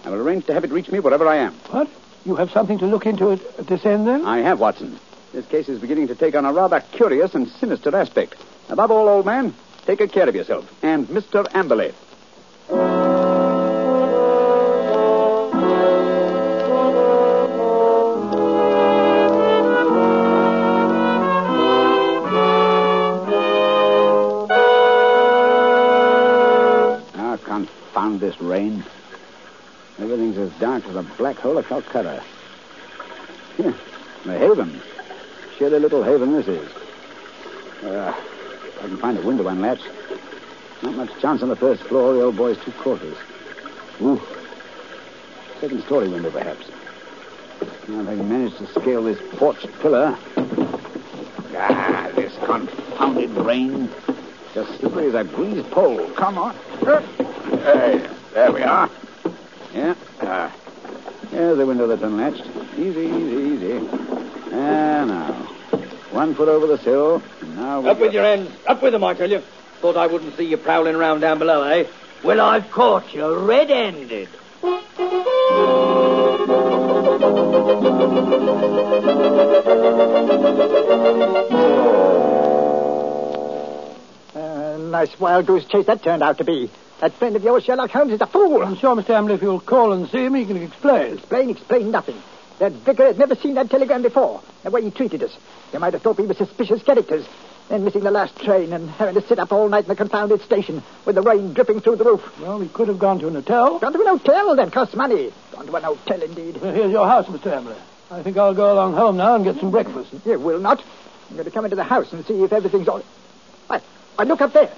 I 0.06 0.10
will 0.12 0.22
arrange 0.22 0.46
to 0.46 0.54
have 0.54 0.64
it 0.64 0.72
reach 0.72 0.92
me 0.92 1.00
wherever 1.00 1.28
I 1.28 1.38
am. 1.38 1.54
What? 1.72 1.90
You 2.26 2.36
have 2.36 2.52
something 2.52 2.78
to 2.80 2.86
look 2.86 3.08
into 3.08 3.32
at 3.32 3.66
this 3.66 3.84
end, 3.86 4.06
then? 4.08 4.24
I 4.26 4.40
have, 4.40 4.60
Watson. 4.60 5.00
This 5.34 5.48
case 5.48 5.68
is 5.68 5.80
beginning 5.80 6.10
to 6.10 6.16
take 6.16 6.36
on 6.36 6.46
a 6.46 6.54
rather 6.54 6.80
curious 6.92 7.34
and 7.34 7.48
sinister 7.48 7.96
aspect. 7.96 8.36
Above 8.70 8.92
all, 8.92 9.08
old 9.08 9.26
man, 9.26 9.56
take 9.90 9.98
good 9.98 10.12
care 10.12 10.30
of 10.30 10.36
yourself. 10.36 10.72
And 10.84 11.08
Mr. 11.08 11.48
Amberley. 11.54 11.94
Confound 27.44 28.20
this 28.20 28.40
rain. 28.40 28.84
Everything's 29.98 30.38
as 30.38 30.52
dark 30.60 30.86
as 30.86 30.96
a 30.96 31.02
black 31.18 31.38
hole 31.38 31.58
of 31.58 31.68
Calcutta. 31.68 32.24
Here, 33.58 33.74
the 34.24 34.38
haven. 34.38 34.82
Shitty 35.58 35.82
little 35.82 36.04
haven 36.04 36.34
this 36.34 36.48
is. 36.48 36.70
Uh, 37.84 38.14
I 38.80 38.88
can 38.88 38.98
find 38.98 39.18
a 39.18 39.22
window 39.22 39.48
unlatched. 39.48 39.88
Not 40.82 40.96
much 40.96 41.20
chance 41.20 41.44
on 41.44 41.50
the 41.50 41.56
first 41.56 41.84
floor. 41.84 42.14
The 42.14 42.22
old 42.22 42.38
boy's 42.38 42.58
two 42.64 42.72
quarters. 42.72 43.18
Ooh. 44.02 44.22
Second 45.60 45.84
story 45.84 46.08
window, 46.08 46.32
perhaps. 46.32 46.70
Now, 47.90 48.02
if 48.02 48.08
I 48.08 48.16
can 48.16 48.30
manage 48.30 48.58
to 48.58 48.68
scale 48.80 49.04
this 49.04 49.20
porch 49.38 49.66
pillar. 49.82 50.18
Ah, 51.58 52.10
this 52.16 52.34
confounded 52.46 53.32
rain. 53.32 53.90
Just 54.54 54.80
slippery 54.80 55.08
as 55.08 55.16
a 55.16 55.26
greased 55.26 55.70
pole. 55.72 56.10
Come 56.12 56.38
on. 56.38 56.56
Hey, 57.64 58.08
there 58.34 58.52
we 58.54 58.64
are. 58.64 58.90
Yeah. 59.74 59.96
Ah. 60.22 60.56
There's 61.32 61.58
the 61.58 61.66
window 61.66 61.88
that's 61.88 62.02
unlatched. 62.02 62.46
Easy, 62.78 63.02
easy, 63.02 63.36
easy. 63.54 63.90
Ah, 64.54 65.04
now. 65.04 65.34
One 66.12 66.34
foot 66.34 66.48
over 66.48 66.66
the 66.68 66.78
sill. 66.78 67.22
Now 67.60 67.82
we 67.82 67.90
Up 67.90 68.00
with 68.00 68.14
your 68.14 68.24
hands. 68.24 68.50
Up 68.68 68.82
with 68.82 68.94
them, 68.94 69.04
I 69.04 69.14
tell 69.14 69.30
you. 69.30 69.42
Thought 69.82 69.98
I 69.98 70.08
wouldn't 70.08 70.38
see 70.38 70.46
you 70.46 70.56
prowling 70.56 70.96
around 70.96 71.20
down 71.20 71.40
below, 71.40 71.64
eh? 71.64 71.86
Well, 72.24 72.40
I've 72.40 72.72
caught 72.72 73.14
you 73.14 73.38
red-handed. 73.38 74.30
Uh, 84.36 84.78
nice 84.78 85.20
wild 85.20 85.46
goose 85.46 85.66
chase 85.66 85.86
that 85.88 86.02
turned 86.02 86.24
out 86.24 86.38
to 86.38 86.46
be. 86.46 86.70
That 87.02 87.14
friend 87.14 87.36
of 87.36 87.44
yours, 87.44 87.66
Sherlock 87.66 87.92
Holmes, 87.92 88.14
is 88.14 88.22
a 88.22 88.28
fool. 88.28 88.62
I'm 88.62 88.78
sure, 88.78 88.96
Mr. 88.96 89.10
Amberley, 89.10 89.36
if 89.36 89.42
you'll 89.42 89.60
call 89.60 89.92
and 89.92 90.10
see 90.10 90.26
him, 90.26 90.36
he 90.36 90.46
can 90.46 90.58
explain. 90.62 91.18
Explain, 91.18 91.50
explain 91.50 91.92
nothing. 91.92 92.22
That 92.60 92.74
vicar 92.74 93.08
had 93.08 93.18
never 93.18 93.36
seen 93.36 93.56
that 93.56 93.70
telegram 93.70 94.02
before. 94.02 94.42
The 94.64 94.70
way 94.70 94.82
he 94.84 94.92
treated 94.92 95.24
us. 95.24 95.32
You 95.72 95.80
might 95.80 95.94
have 95.94 96.02
thought 96.02 96.18
we 96.18 96.26
were 96.28 96.34
suspicious 96.34 96.84
characters. 96.84 97.26
Then 97.70 97.84
missing 97.86 98.02
the 98.04 98.10
last 98.10 98.36
train 98.40 98.74
and 98.74 98.90
having 98.90 99.14
to 99.14 99.22
sit 99.28 99.38
up 99.38 99.52
all 99.52 99.70
night 99.70 99.84
in 99.84 99.90
the 99.90 99.96
confounded 99.96 100.42
station 100.42 100.82
with 101.06 101.14
the 101.14 101.22
rain 101.22 101.54
dripping 101.54 101.82
through 101.82 101.98
the 101.98 102.04
roof. 102.04 102.40
Well, 102.40 102.58
we 102.58 102.68
could 102.68 102.88
have 102.88 102.98
gone 102.98 103.20
to 103.20 103.28
an 103.28 103.36
hotel. 103.36 103.78
Gone 103.78 103.94
to 103.94 104.02
an 104.02 104.08
hotel, 104.08 104.56
that 104.56 104.72
costs 104.72 104.96
money. 104.96 105.32
Gone 105.52 105.68
to 105.68 105.76
an 105.76 105.84
hotel, 105.84 106.22
indeed. 106.24 106.60
Well, 106.60 106.74
here's 106.74 106.92
your 106.92 107.08
house, 107.08 107.28
Mr. 107.28 107.54
Amberley. 107.56 107.78
I 108.10 108.24
think 108.24 108.38
I'll 108.38 108.56
go 108.56 108.74
along 108.74 108.94
home 108.94 109.18
now 109.18 109.36
and 109.36 109.44
get 109.44 109.58
some 109.58 109.70
breakfast. 109.70 110.12
You 110.26 110.40
will 110.40 110.60
not. 110.60 110.84
I'm 111.30 111.36
going 111.36 111.46
to 111.46 111.52
come 111.52 111.66
into 111.66 111.76
the 111.76 111.84
house 111.84 112.12
and 112.12 112.26
see 112.26 112.44
if 112.44 112.52
everything's 112.52 112.88
all... 112.88 113.04
Why, 113.68 113.82
I 114.18 114.24
look 114.24 114.42
up 114.42 114.52
there. 114.52 114.72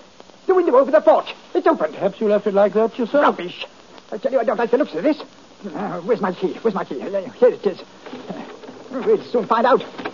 The 0.48 0.54
window 0.54 0.76
over 0.76 0.92
the 0.92 1.00
porch. 1.00 1.34
It's 1.54 1.66
open. 1.66 1.94
Perhaps 1.94 2.20
you 2.20 2.28
left 2.28 2.46
it 2.48 2.54
like 2.54 2.74
that 2.74 3.00
yourself. 3.00 3.24
Rubbish. 3.24 3.66
I 4.12 4.18
tell 4.18 4.34
you, 4.34 4.40
I 4.42 4.44
don't 4.44 4.58
like 4.58 4.72
the 4.72 4.78
looks 4.78 4.94
of 4.96 5.04
this. 5.04 5.22
Uh, 5.66 6.02
where's 6.02 6.20
my 6.20 6.34
key? 6.34 6.56
Where's 6.56 6.74
my 6.74 6.84
key? 6.84 7.00
Here 7.00 7.16
it 7.42 7.66
is. 7.66 7.82
We'll 8.92 9.24
soon 9.24 9.46
find 9.48 9.66
out. 9.66 10.11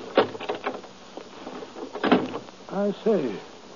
I 2.78 2.92
say, 3.04 3.36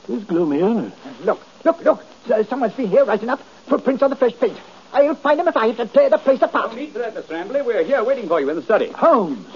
it's 0.10 0.24
gloomy, 0.26 0.58
isn't 0.58 0.78
it? 0.86 0.94
Look, 1.26 1.40
look, 1.66 1.84
look. 1.84 2.04
Someone's 2.48 2.74
been 2.76 2.88
here 2.88 3.04
right 3.04 3.22
enough. 3.22 3.42
Footprints 3.68 4.04
on 4.04 4.12
the 4.12 4.16
fresh 4.16 4.34
paint. 4.40 4.58
I'll 4.94 5.16
find 5.16 5.40
them 5.40 5.48
if 5.48 5.58
I 5.58 5.68
have 5.68 5.78
to 5.78 5.88
tear 5.88 6.10
the 6.10 6.18
place 6.20 6.42
apart. 6.42 6.76
Need 6.76 6.92
for 6.92 7.00
that, 7.00 7.16
Mr. 7.16 7.32
Amberley. 7.32 7.66
We're 7.66 7.84
here 7.84 8.04
waiting 8.04 8.28
for 8.28 8.40
you 8.40 8.50
in 8.50 8.56
the 8.56 8.62
study. 8.62 8.92
Holmes! 8.92 9.48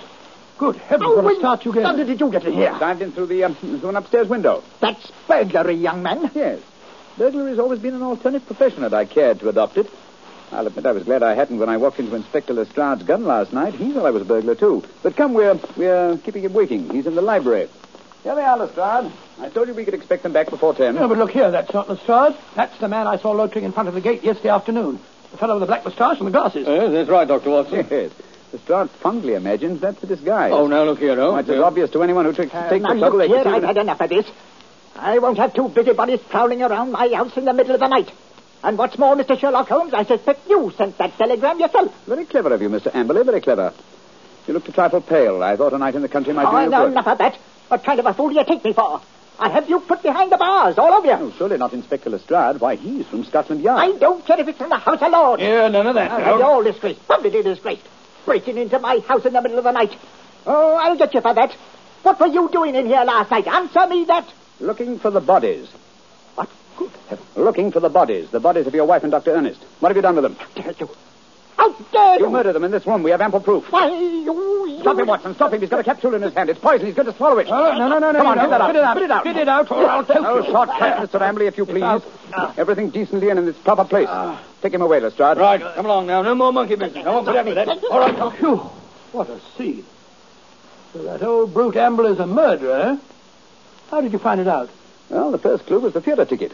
Good 0.57 0.77
heavens, 0.77 1.03
Oh, 1.05 1.15
what 1.17 1.21
a 1.23 1.27
when 1.27 1.39
start 1.39 1.65
you 1.65 1.73
How 1.73 1.95
did 1.95 2.19
you 2.19 2.31
get 2.31 2.45
in 2.45 2.53
here? 2.53 2.71
Dived 2.79 3.01
in 3.01 3.11
through 3.11 3.25
the 3.27 3.43
um, 3.43 3.55
through 3.55 3.89
an 3.89 3.97
upstairs 3.97 4.29
window. 4.29 4.63
That's 4.79 5.11
burglary, 5.27 5.75
young 5.75 6.01
man. 6.01 6.31
Yes. 6.33 6.61
Burglary's 7.17 7.59
always 7.59 7.79
been 7.79 7.93
an 7.93 8.01
alternate 8.01 8.45
profession, 8.45 8.83
and 8.83 8.93
I 8.93 9.05
cared 9.05 9.41
to 9.41 9.49
adopt 9.49 9.77
it. 9.77 9.91
I'll 10.51 10.65
admit 10.65 10.85
I 10.85 10.91
was 10.93 11.03
glad 11.03 11.23
I 11.23 11.35
hadn't 11.35 11.59
when 11.59 11.69
I 11.69 11.77
walked 11.77 11.99
into 11.99 12.15
Inspector 12.15 12.53
Lestrade's 12.53 13.03
gun 13.03 13.25
last 13.25 13.51
night. 13.51 13.73
He 13.73 13.91
thought 13.91 14.05
I 14.05 14.11
was 14.11 14.21
a 14.21 14.25
burglar, 14.25 14.55
too. 14.55 14.83
But 15.03 15.15
come, 15.17 15.33
we're, 15.33 15.59
we're 15.75 16.17
keeping 16.19 16.43
him 16.43 16.53
waiting. 16.53 16.89
He's 16.89 17.05
in 17.07 17.15
the 17.15 17.21
library. 17.21 17.67
Here 18.25 18.33
they 18.33 18.41
are, 18.43 18.57
Lestrade. 18.57 19.11
I 19.39 19.49
told 19.49 19.67
you 19.67 19.75
we 19.75 19.85
could 19.85 19.93
expect 19.93 20.23
them 20.23 20.33
back 20.33 20.49
before 20.49 20.73
ten. 20.73 20.95
No, 20.95 21.07
but 21.07 21.19
look 21.19 21.29
here, 21.29 21.51
that's 21.51 21.71
not 21.71 21.87
Lestrade. 21.87 22.35
That's 22.55 22.75
the 22.79 22.87
man 22.87 23.05
I 23.05 23.17
saw 23.17 23.31
loitering 23.33 23.65
in 23.65 23.71
front 23.71 23.87
of 23.87 23.93
the 23.93 24.01
gate 24.01 24.23
yesterday 24.23 24.49
afternoon. 24.49 24.99
The 25.31 25.37
fellow 25.37 25.53
with 25.53 25.61
the 25.61 25.67
black 25.67 25.85
moustache 25.85 26.17
and 26.17 26.25
the 26.25 26.31
glasses. 26.31 26.65
Yes, 26.67 26.91
that's 26.91 27.07
right, 27.09 27.27
Dr. 27.27 27.51
Watson. 27.51 27.85
Yes. 27.91 28.11
Lestrade 28.51 28.89
fondly 28.89 29.33
imagines 29.35 29.79
that's 29.79 29.99
the 30.01 30.07
disguise. 30.07 30.51
Oh, 30.53 30.65
now 30.65 30.83
look 30.85 30.97
here, 30.97 31.15
Why, 31.17 31.23
oh. 31.23 31.35
it's 31.35 31.49
as 31.49 31.59
obvious 31.59 31.91
to 31.91 32.01
anyone 32.01 32.25
who 32.25 32.33
takes, 32.33 32.51
Uh, 32.53 32.67
takes 32.67 32.81
now, 32.83 32.93
the 32.93 32.99
trouble 32.99 33.19
look 33.19 33.27
they 33.29 33.35
here, 33.35 33.43
can 33.43 33.51
see 33.51 33.57
I've 33.57 33.63
had 33.63 33.77
enough 33.77 34.01
of 34.01 34.09
this. 34.09 34.25
I 34.95 35.19
won't 35.19 35.37
have 35.37 35.53
two 35.53 35.67
busybodies 35.69 36.21
prowling 36.29 36.63
around 36.63 36.93
my 36.93 37.07
house 37.13 37.37
in 37.37 37.45
the 37.45 37.53
middle 37.53 37.75
of 37.75 37.79
the 37.81 37.87
night. 37.87 38.09
And 38.63 38.75
what's 38.77 38.97
more, 38.97 39.15
Mr. 39.15 39.37
Sherlock 39.37 39.67
Holmes, 39.67 39.93
I 39.93 40.03
suspect 40.05 40.49
you 40.49 40.71
sent 40.77 40.97
that 40.97 41.15
telegram 41.17 41.59
yourself. 41.59 41.93
Very 42.07 42.25
clever 42.25 42.51
of 42.53 42.61
you, 42.61 42.69
Mr. 42.69 42.91
Amberley, 42.95 43.23
very 43.25 43.41
clever. 43.41 43.71
You 44.47 44.53
looked 44.55 44.69
a 44.69 44.71
trifle 44.71 45.01
pale. 45.01 45.43
I 45.43 45.55
thought 45.57 45.73
a 45.73 45.77
night 45.77 45.93
in 45.95 46.01
the 46.01 46.09
country 46.09 46.33
might 46.33 46.47
Oh, 46.47 46.57
do 46.57 46.63
you 46.63 46.69
no, 46.71 46.83
good. 46.85 46.91
enough 46.93 47.07
of 47.07 47.17
that. 47.19 47.37
What 47.67 47.83
kind 47.83 47.99
of 47.99 48.05
a 48.05 48.13
fool 48.13 48.29
do 48.29 48.35
you 48.35 48.45
take 48.45 48.63
me 48.63 48.73
for? 48.73 49.01
I'll 49.37 49.51
have 49.51 49.69
you 49.69 49.79
put 49.81 50.01
behind 50.01 50.31
the 50.31 50.37
bars, 50.37 50.77
all 50.77 50.93
of 50.93 51.03
you. 51.03 51.11
Oh, 51.11 51.33
surely 51.37 51.57
not 51.57 51.73
Inspector 51.73 52.09
Lestrade. 52.09 52.61
Why, 52.61 52.75
he's 52.75 53.05
from 53.07 53.25
Scotland 53.25 53.61
Yard. 53.61 53.79
I 53.79 53.97
don't 53.97 54.25
care 54.25 54.39
if 54.39 54.47
it's 54.47 54.57
from 54.57 54.69
the 54.69 54.77
House 54.77 55.01
of 55.01 55.11
Lords. 55.11 55.41
Yeah, 55.41 55.67
none 55.67 55.87
of 55.87 55.95
that. 55.95 56.11
Oh, 56.11 56.17
now. 56.17 56.37
you're 56.37 56.45
all 56.45 56.63
disgraced, 56.63 57.05
publicly 57.07 57.43
disgraced. 57.43 57.83
Breaking 58.25 58.57
into 58.57 58.79
my 58.79 58.99
house 58.99 59.25
in 59.25 59.33
the 59.33 59.41
middle 59.41 59.57
of 59.57 59.65
the 59.65 59.71
night. 59.71 59.91
Oh, 60.45 60.75
I'll 60.75 60.97
get 60.97 61.13
you 61.13 61.21
for 61.21 61.33
that. 61.33 61.51
What 62.03 62.19
were 62.19 62.27
you 62.27 62.49
doing 62.51 62.75
in 62.75 62.85
here 62.85 63.03
last 63.03 63.31
night? 63.31 63.47
Answer 63.47 63.87
me 63.87 64.05
that. 64.05 64.31
Looking 64.59 64.99
for 64.99 65.11
the 65.11 65.19
bodies. 65.19 65.67
What? 66.35 66.49
Good 66.77 66.91
heavens. 67.09 67.27
Looking 67.35 67.71
for 67.71 67.79
the 67.79 67.89
bodies. 67.89 68.29
The 68.29 68.39
bodies 68.39 68.67
of 68.67 68.73
your 68.73 68.85
wife 68.85 69.03
and 69.03 69.11
Dr. 69.11 69.31
Ernest. 69.31 69.61
What 69.79 69.89
have 69.89 69.95
you 69.97 70.01
done 70.01 70.15
with 70.15 70.23
them? 70.23 70.37
Dare 70.55 70.73
you? 70.79 70.89
How 71.57 71.71
dare 71.91 72.19
you? 72.19 72.25
You 72.25 72.29
murdered 72.31 72.53
them 72.53 72.63
in 72.63 72.71
this 72.71 72.85
room. 72.85 73.03
We 73.03 73.11
have 73.11 73.21
ample 73.21 73.39
proof. 73.39 73.71
Why, 73.71 73.87
you... 73.89 74.79
Stop 74.81 74.99
him, 74.99 75.07
Watson. 75.07 75.35
Stop 75.35 75.53
him. 75.53 75.61
He's 75.61 75.69
got 75.69 75.79
a 75.79 75.83
capsule 75.83 76.13
in 76.13 76.21
his 76.21 76.33
hand. 76.33 76.49
It's 76.49 76.59
poison. 76.59 76.85
He's 76.85 76.95
going 76.95 77.07
to 77.07 77.13
swallow 77.15 77.37
it. 77.39 77.47
Oh, 77.49 77.77
no, 77.77 77.87
no, 77.87 77.99
no, 77.99 78.11
no. 78.11 78.17
Come 78.19 78.27
on, 78.27 78.37
no. 78.37 78.43
get 78.43 78.49
that 78.49 78.61
out. 78.61 78.69
Spit 78.69 79.03
it 79.03 79.09
out. 79.11 79.21
Spit 79.23 79.37
it 79.37 79.47
out. 79.47 79.65
Spit 79.67 79.77
it 79.77 79.77
out, 79.79 79.85
or 79.85 79.89
I'll 79.89 80.05
choke 80.05 80.21
No 80.21 80.37
you. 80.37 80.43
shortcut, 80.51 81.09
Mr. 81.09 81.21
Amberley, 81.21 81.47
if 81.47 81.57
you 81.57 81.65
please. 81.65 81.81
out. 81.83 82.03
Everything 82.57 82.89
decently 82.89 83.29
and 83.29 83.39
in 83.39 83.47
its 83.47 83.57
proper 83.59 83.85
place. 83.85 84.07
Ah. 84.09 84.43
Take 84.61 84.73
him 84.73 84.81
away, 84.81 84.99
Lestrade. 84.99 85.37
Right, 85.37 85.61
come 85.75 85.85
along 85.85 86.07
now. 86.07 86.21
No 86.21 86.35
more 86.35 86.51
monkey 86.51 86.75
business. 86.75 87.05
I 87.05 87.09
won't 87.09 87.25
put 87.25 87.35
up 87.35 87.45
with 87.45 87.55
that. 87.55 87.67
All 87.89 87.99
right, 87.99 88.15
come. 88.15 88.33
Phew, 88.35 88.57
what 89.11 89.29
a 89.29 89.39
scene. 89.57 89.85
So 90.93 91.03
that 91.03 91.23
old 91.23 91.53
brute 91.53 91.75
Amberley 91.75 92.13
is 92.13 92.19
a 92.19 92.27
murderer? 92.27 92.99
How 93.91 94.01
did 94.01 94.11
you 94.13 94.19
find 94.19 94.41
it 94.41 94.47
out? 94.47 94.69
Well, 95.09 95.31
the 95.31 95.37
first 95.37 95.65
clue 95.67 95.79
was 95.79 95.93
the 95.93 96.01
theater 96.01 96.25
ticket, 96.25 96.51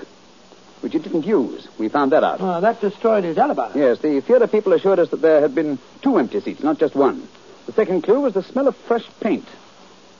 which 0.81 0.93
you 0.93 0.99
didn't 0.99 1.25
use. 1.25 1.67
We 1.77 1.89
found 1.89 2.11
that 2.11 2.23
out. 2.23 2.41
Ah, 2.41 2.59
that 2.59 2.81
destroyed 2.81 3.23
his 3.23 3.37
alibi. 3.37 3.71
Yes, 3.75 3.99
the 3.99 4.19
theater 4.21 4.47
people 4.47 4.73
assured 4.73 4.99
us 4.99 5.09
that 5.09 5.21
there 5.21 5.41
had 5.41 5.55
been 5.55 5.79
two 6.01 6.17
empty 6.17 6.39
seats, 6.41 6.61
not 6.63 6.77
just 6.79 6.95
one. 6.95 7.27
The 7.67 7.71
second 7.73 8.01
clue 8.03 8.19
was 8.21 8.33
the 8.33 8.43
smell 8.43 8.67
of 8.67 8.75
fresh 8.75 9.05
paint. 9.19 9.47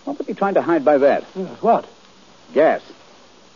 What 0.06 0.18
was 0.18 0.28
he 0.28 0.34
be 0.34 0.38
trying 0.38 0.54
to 0.56 0.62
hide 0.62 0.86
by 0.86 0.98
that? 1.00 1.26
Yes, 1.36 1.62
what? 1.62 1.86
Gas. 2.54 2.82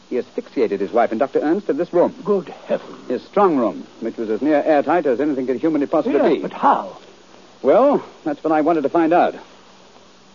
He 0.10 0.18
asphyxiated 0.20 0.80
his 0.80 0.92
wife 0.92 1.12
and 1.12 1.20
Dr. 1.20 1.40
Ernest 1.40 1.70
in 1.70 1.78
this 1.78 1.92
room, 1.92 2.14
Good 2.24 2.50
heavens. 2.68 3.08
his 3.08 3.24
strong 3.24 3.58
room, 3.58 3.88
which 4.02 4.18
was 4.18 4.30
as 4.30 4.42
near 4.42 4.62
airtight 4.62 5.06
as 5.08 5.20
anything 5.20 5.48
could 5.48 5.58
humanly 5.58 5.88
possibly 5.88 6.20
Yes, 6.20 6.34
be. 6.34 6.42
but 6.42 6.54
how? 6.54 6.98
Well, 7.64 8.04
that's 8.24 8.44
what 8.44 8.54
I 8.54 8.62
wanted 8.62 8.82
to 8.84 8.90
find 8.90 9.14
out. 9.14 9.34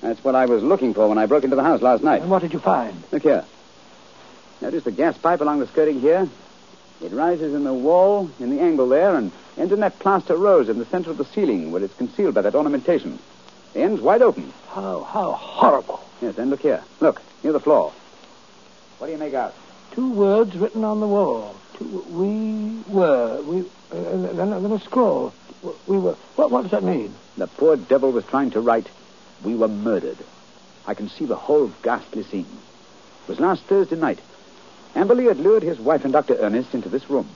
That's 0.01 0.23
what 0.25 0.35
I 0.35 0.47
was 0.47 0.63
looking 0.63 0.95
for 0.95 1.09
when 1.09 1.19
I 1.19 1.27
broke 1.27 1.45
into 1.45 1.57
the 1.57 1.63
house 1.63 1.83
last 1.83 2.03
night. 2.03 2.23
And 2.23 2.31
what 2.31 2.43
did 2.43 2.53
you 2.53 2.59
find? 2.59 3.01
Look 3.13 3.23
here. 3.23 3.45
Notice 4.61 4.83
the 4.85 4.91
gas 4.91 5.17
pipe 5.19 5.41
along 5.41 5.61
the 5.61 5.67
skirting 5.69 6.01
here? 6.01 6.29
It 7.03 7.13
rises 7.13 7.55
in 7.55 7.65
the 7.65 7.73
wall 7.73 8.31
in 8.39 8.51
the 8.51 8.61
angle 8.61 8.89
there 8.89 9.17
and 9.17 9.33
ends 9.57 9.73
in 9.73 9.81
that 9.81 9.99
plaster 9.99 10.37
rose 10.37 10.69
in 10.69 10.79
the 10.79 10.85
center 10.87 11.11
of 11.11 11.17
the 11.17 11.25
ceiling 11.25 11.73
where 11.73 11.83
it's 11.83 11.95
concealed 11.95 12.35
by 12.35 12.43
that 12.43 12.55
ornamentation. 12.55 13.19
The 13.73 13.81
end's 13.81 14.01
wide 14.01 14.23
open. 14.23 14.53
How, 14.69 15.03
how 15.05 15.33
horrible. 15.33 16.01
Yes, 16.21 16.37
and 16.39 16.51
look 16.51 16.61
here. 16.61 16.83
Look, 17.01 17.23
near 17.43 17.53
the 17.53 17.61
floor. 17.61 17.93
What 18.99 19.07
do 19.07 19.13
you 19.13 19.19
make 19.19 19.35
out? 19.35 19.55
Two 19.93 20.13
words 20.13 20.55
written 20.57 20.85
on 20.85 21.01
the 21.01 21.09
wall. 21.09 21.57
Two, 21.79 22.05
we 22.11 22.83
were. 22.93 23.41
We, 23.43 23.61
uh, 23.61 24.33
then, 24.35 24.51
then 24.51 24.73
a 24.73 24.81
scroll. 24.81 25.33
We 25.87 25.99
were. 25.99 26.17
What, 26.37 26.51
what 26.51 26.63
does 26.63 26.71
that 26.73 26.85
mean? 26.85 27.15
The 27.37 27.47
poor 27.47 27.77
devil 27.77 28.13
was 28.13 28.25
trying 28.27 28.51
to 28.51 28.61
write, 28.61 28.89
We 29.43 29.55
were 29.55 29.69
murdered. 29.69 30.19
I 30.87 30.95
can 30.95 31.09
see 31.09 31.25
the 31.25 31.37
whole 31.37 31.73
ghastly 31.83 32.25
scene. 32.25 32.47
It 33.23 33.29
was 33.29 33.41
last 33.41 33.63
Thursday 33.65 33.97
night. 33.97 34.21
Amberley 34.95 35.29
had 35.29 35.39
lured 35.39 35.63
his 35.63 35.79
wife 35.79 36.05
and 36.05 36.13
Dr. 36.13 36.37
Ernest 36.37 36.75
into 36.75 36.89
this 36.89 37.09
room. 37.09 37.29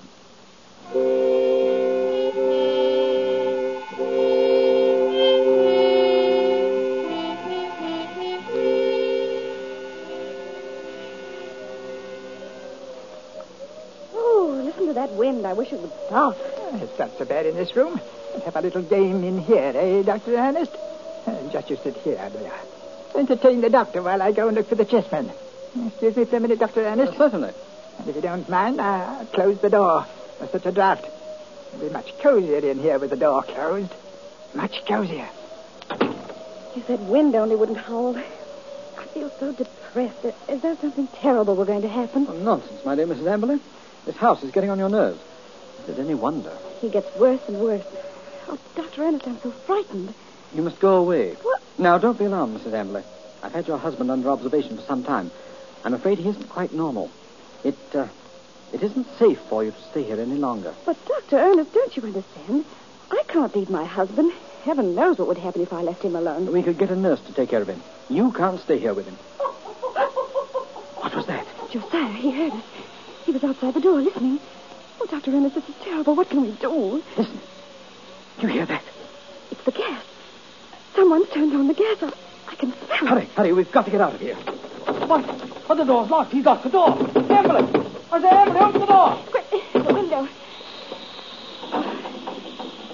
Oh, 14.16 14.62
listen 14.64 14.86
to 14.88 14.92
that 14.94 15.12
wind. 15.12 15.46
I 15.46 15.52
wish 15.52 15.72
it 15.72 15.80
would 15.80 15.92
stop. 16.06 16.36
It's 16.74 16.98
not 16.98 17.16
so 17.18 17.24
bad 17.24 17.46
in 17.46 17.54
this 17.54 17.74
room. 17.76 18.00
Let's 18.32 18.44
have 18.46 18.56
a 18.56 18.60
little 18.60 18.82
game 18.82 19.22
in 19.22 19.38
here, 19.38 19.72
eh, 19.74 20.02
Dr. 20.02 20.34
Ernest? 20.34 20.72
Just 21.52 21.70
you 21.70 21.76
sit 21.76 21.96
here, 21.98 22.18
Andrea. 22.18 22.52
Entertain 23.14 23.60
the 23.60 23.70
doctor 23.70 24.02
while 24.02 24.20
I 24.20 24.32
go 24.32 24.48
and 24.48 24.56
look 24.56 24.68
for 24.68 24.74
the 24.74 24.84
chessmen. 24.84 25.32
Excuse 25.86 26.16
me 26.16 26.24
for 26.24 26.36
a 26.36 26.40
minute, 26.40 26.58
Dr. 26.58 26.82
Ernest. 26.82 27.16
certainly. 27.16 27.52
And 27.98 28.08
if 28.08 28.16
you 28.16 28.22
don't 28.22 28.48
mind, 28.48 28.80
I'll 28.80 29.26
close 29.26 29.60
the 29.60 29.70
door. 29.70 30.06
There's 30.38 30.50
such 30.50 30.66
a 30.66 30.72
draught. 30.72 31.04
It'll 31.74 31.88
be 31.88 31.92
much 31.92 32.16
cozier 32.18 32.58
in 32.58 32.78
here 32.78 32.98
with 32.98 33.10
the 33.10 33.16
door 33.16 33.42
closed. 33.42 33.92
Much 34.54 34.84
cozier. 34.86 35.28
If 36.76 36.86
that 36.88 37.00
wind 37.00 37.34
only 37.34 37.56
wouldn't 37.56 37.78
howl. 37.78 38.16
I 38.16 39.04
feel 39.12 39.30
so 39.38 39.52
depressed. 39.52 40.24
Is 40.48 40.62
there 40.62 40.76
something 40.76 41.08
terrible 41.14 41.56
we're 41.56 41.64
going 41.64 41.82
to 41.82 41.88
happen? 41.88 42.26
Oh, 42.28 42.36
nonsense, 42.36 42.84
my 42.84 42.94
dear 42.94 43.06
Mrs. 43.06 43.26
Amberley. 43.26 43.60
This 44.06 44.16
house 44.16 44.42
is 44.42 44.50
getting 44.50 44.70
on 44.70 44.78
your 44.78 44.88
nerves. 44.88 45.20
Is 45.84 45.98
it 45.98 46.00
any 46.00 46.14
wonder? 46.14 46.52
He 46.80 46.88
gets 46.88 47.14
worse 47.16 47.40
and 47.48 47.60
worse. 47.60 47.84
Oh, 48.48 48.58
Dr. 48.76 49.02
Ernest, 49.02 49.26
I'm 49.26 49.38
so 49.40 49.50
frightened. 49.50 50.14
You 50.54 50.62
must 50.62 50.78
go 50.78 50.96
away. 50.96 51.34
What? 51.34 51.62
Now, 51.78 51.98
don't 51.98 52.18
be 52.18 52.24
alarmed, 52.26 52.58
Mrs. 52.58 52.72
Amberley. 52.74 53.04
I've 53.42 53.52
had 53.52 53.66
your 53.68 53.78
husband 53.78 54.10
under 54.10 54.30
observation 54.30 54.76
for 54.76 54.82
some 54.82 55.04
time. 55.04 55.30
I'm 55.84 55.94
afraid 55.94 56.18
he 56.18 56.28
isn't 56.28 56.48
quite 56.48 56.72
normal. 56.72 57.10
It, 57.62 57.76
uh, 57.94 58.08
it 58.72 58.82
isn't 58.82 59.06
safe 59.18 59.38
for 59.48 59.62
you 59.62 59.70
to 59.70 59.82
stay 59.90 60.02
here 60.02 60.18
any 60.18 60.36
longer. 60.36 60.74
But, 60.86 60.96
Dr. 61.06 61.36
Ernest, 61.36 61.74
don't 61.74 61.96
you 61.96 62.02
understand? 62.02 62.64
I 63.10 63.22
can't 63.28 63.54
leave 63.54 63.70
my 63.70 63.84
husband. 63.84 64.32
Heaven 64.64 64.94
knows 64.94 65.18
what 65.18 65.28
would 65.28 65.38
happen 65.38 65.60
if 65.60 65.72
I 65.72 65.82
left 65.82 66.02
him 66.02 66.16
alone. 66.16 66.50
We 66.50 66.62
could 66.62 66.78
get 66.78 66.90
a 66.90 66.96
nurse 66.96 67.20
to 67.26 67.34
take 67.34 67.50
care 67.50 67.60
of 67.60 67.68
him. 67.68 67.82
You 68.08 68.32
can't 68.32 68.60
stay 68.60 68.78
here 68.78 68.94
with 68.94 69.06
him. 69.06 69.14
What 70.96 71.14
was 71.14 71.26
that? 71.26 71.46
Josiah, 71.70 72.12
he 72.12 72.30
heard 72.30 72.52
us. 72.52 72.64
He 73.26 73.32
was 73.32 73.44
outside 73.44 73.74
the 73.74 73.80
door 73.80 74.00
listening. 74.00 74.40
Oh, 75.00 75.06
Dr. 75.06 75.32
Ernest, 75.32 75.54
this 75.54 75.68
is 75.68 75.74
terrible. 75.82 76.14
What 76.14 76.30
can 76.30 76.40
we 76.40 76.52
do? 76.52 77.02
Listen. 77.16 77.40
You 78.40 78.48
hear 78.48 78.64
that? 78.66 78.82
It's 79.50 79.62
the 79.64 79.72
gas. 79.72 80.02
Someone's 80.94 81.28
turned 81.28 81.52
on 81.52 81.66
the 81.66 81.74
gas. 81.74 82.02
I, 82.02 82.12
I 82.48 82.54
can 82.54 82.72
smell 82.72 82.90
it. 82.90 83.08
Hurry, 83.08 83.24
hurry. 83.36 83.52
We've 83.52 83.70
got 83.70 83.84
to 83.84 83.90
get 83.90 84.00
out 84.00 84.14
of 84.14 84.20
here. 84.20 84.36
What? 85.06 85.53
Oh, 85.68 85.74
the 85.74 85.84
door's 85.84 86.10
locked. 86.10 86.32
He's 86.32 86.44
locked 86.44 86.64
the 86.64 86.70
door. 86.70 86.90
Amberley! 86.90 87.64
I 88.12 88.20
say, 88.20 88.28
Amberley, 88.28 88.60
open 88.60 88.80
the 88.80 88.86
door. 88.86 89.18
Quick, 89.30 89.50
the 89.72 89.94
window. 89.94 90.28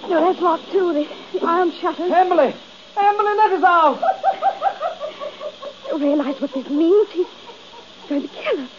No, 0.08 0.20
that's 0.20 0.40
locked, 0.40 0.70
too. 0.70 0.92
The, 0.92 1.08
the 1.38 1.46
iron 1.46 1.72
shutters. 1.72 2.10
Emily! 2.12 2.54
Amberley, 2.96 3.36
let 3.36 3.52
us 3.52 3.64
out! 3.64 4.00
You 5.88 5.98
realize 6.04 6.40
what 6.40 6.52
this 6.52 6.68
means? 6.68 7.08
He's 7.10 7.26
going 8.08 8.22
to 8.22 8.28
kill 8.28 8.60
us. 8.60 8.70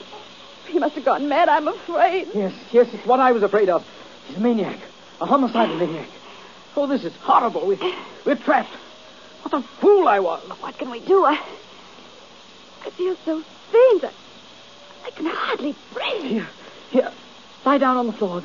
He 0.68 0.80
must 0.80 0.96
have 0.96 1.06
gone 1.06 1.28
mad, 1.28 1.50
I'm 1.50 1.68
afraid. 1.68 2.30
Yes, 2.34 2.54
yes, 2.72 2.88
it's 2.94 3.06
what 3.06 3.20
I 3.20 3.34
was 3.34 3.44
afraid 3.44 3.68
of. 3.68 3.86
He's 4.28 4.38
a 4.38 4.40
maniac. 4.40 4.80
A 5.20 5.26
homicidal 5.26 5.76
maniac. 5.76 6.08
Oh, 6.78 6.88
this 6.88 7.04
is 7.04 7.14
horrible. 7.18 7.68
We, 7.68 7.78
we're 8.26 8.36
trapped. 8.36 8.72
What 9.44 9.54
a 9.54 9.62
fool 9.80 10.08
I 10.08 10.20
was. 10.20 10.42
What 10.62 10.78
can 10.78 10.90
we 10.90 11.02
do? 11.02 11.26
I, 11.26 11.34
I 12.86 12.90
feel 12.92 13.18
so 13.26 13.44
I, 13.74 14.12
I 15.06 15.12
can 15.12 15.26
hardly 15.26 15.76
breathe. 15.94 16.24
Here, 16.24 16.48
here. 16.90 17.12
Lie 17.66 17.78
down 17.78 17.98
on 17.98 18.08
the 18.08 18.14
floor. 18.14 18.42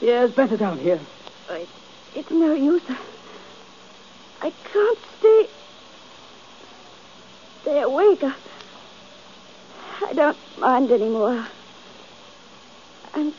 The 0.00 0.32
better 0.34 0.56
down 0.56 0.78
here. 0.78 1.00
It, 1.50 1.68
it's 2.14 2.30
no 2.30 2.54
use. 2.54 2.82
I, 2.88 2.98
I 4.42 4.50
can't 4.72 4.98
stay. 5.18 5.48
Stay 7.62 7.80
awake. 7.80 8.22
I, 8.22 8.34
I 10.06 10.12
don't 10.12 10.36
mind 10.58 10.90
anymore. 10.90 11.46
I'm 13.14 13.32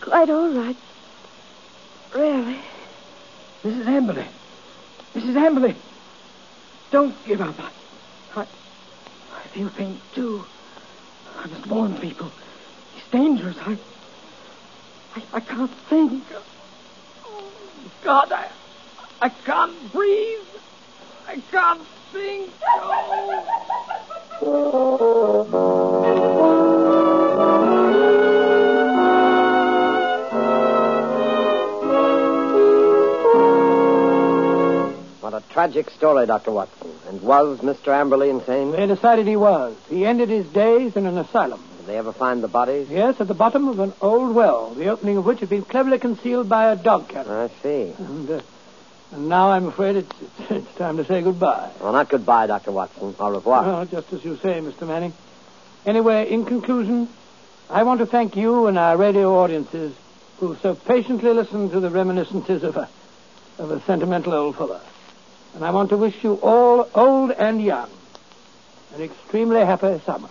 quite 0.00 0.30
all 0.30 0.50
right. 0.50 0.76
Really. 2.14 2.58
Mrs. 3.64 3.86
Amberley. 3.86 4.26
Mrs. 5.14 5.34
Amberley. 5.34 5.74
Don't 6.90 7.14
give 7.26 7.40
up. 7.40 7.56
Feel 9.56 9.70
faint, 9.70 9.98
too. 10.14 10.44
I 11.38 11.46
must 11.46 11.66
warn 11.66 11.96
people. 11.96 12.30
He's 12.94 13.04
dangerous. 13.10 13.56
I, 13.60 13.78
I, 15.14 15.22
I 15.32 15.40
can't 15.40 15.70
think. 15.88 16.24
Oh, 17.24 17.50
God, 18.04 18.32
I, 18.32 18.50
I 19.22 19.30
can't 19.30 19.92
breathe. 19.94 20.40
I 21.26 21.40
can't 21.50 21.86
think. 22.12 22.50
Oh. 24.42 24.76
What 35.20 35.32
a 35.32 35.40
tragic 35.48 35.88
story, 35.88 36.26
Dr. 36.26 36.50
Watson. 36.50 36.95
And 37.08 37.22
was 37.22 37.60
Mr. 37.60 37.88
Amberley 37.88 38.30
insane? 38.30 38.72
They 38.72 38.86
decided 38.86 39.26
he 39.26 39.36
was. 39.36 39.76
He 39.88 40.04
ended 40.04 40.28
his 40.28 40.46
days 40.46 40.96
in 40.96 41.06
an 41.06 41.16
asylum. 41.18 41.62
Did 41.78 41.86
they 41.86 41.98
ever 41.98 42.12
find 42.12 42.42
the 42.42 42.48
bodies? 42.48 42.88
Yes, 42.90 43.20
at 43.20 43.28
the 43.28 43.34
bottom 43.34 43.68
of 43.68 43.78
an 43.78 43.92
old 44.00 44.34
well, 44.34 44.74
the 44.74 44.88
opening 44.88 45.16
of 45.16 45.24
which 45.24 45.40
had 45.40 45.48
been 45.48 45.62
cleverly 45.62 45.98
concealed 45.98 46.48
by 46.48 46.72
a 46.72 46.76
dog 46.76 47.08
kennel. 47.08 47.32
I 47.32 47.48
see. 47.62 47.94
And, 47.96 48.28
uh, 48.28 48.40
and 49.12 49.28
now 49.28 49.50
I'm 49.50 49.66
afraid 49.66 49.96
it's, 49.96 50.12
it's, 50.20 50.50
it's 50.50 50.74
time 50.74 50.96
to 50.96 51.04
say 51.04 51.22
goodbye. 51.22 51.70
Well, 51.80 51.92
not 51.92 52.08
goodbye, 52.08 52.48
Dr. 52.48 52.72
Watson. 52.72 53.14
Au 53.20 53.30
revoir. 53.30 53.62
Well, 53.62 53.86
just 53.86 54.12
as 54.12 54.24
you 54.24 54.36
say, 54.38 54.60
Mr. 54.60 54.86
Manning. 54.86 55.12
Anyway, 55.84 56.28
in 56.28 56.44
conclusion, 56.44 57.08
I 57.70 57.84
want 57.84 58.00
to 58.00 58.06
thank 58.06 58.36
you 58.36 58.66
and 58.66 58.76
our 58.76 58.96
radio 58.96 59.38
audiences 59.38 59.94
who 60.38 60.56
so 60.56 60.74
patiently 60.74 61.32
listened 61.32 61.70
to 61.70 61.80
the 61.80 61.90
reminiscences 61.90 62.64
of 62.64 62.76
a, 62.76 62.88
of 63.58 63.70
a 63.70 63.80
sentimental 63.82 64.34
old 64.34 64.56
fellow. 64.56 64.80
And 65.56 65.64
I 65.64 65.70
want 65.70 65.88
to 65.88 65.96
wish 65.96 66.22
you 66.22 66.34
all, 66.34 66.86
old 66.94 67.30
and 67.30 67.62
young, 67.62 67.88
an 68.94 69.00
extremely 69.00 69.64
happy 69.64 69.98
summer. 70.04 70.28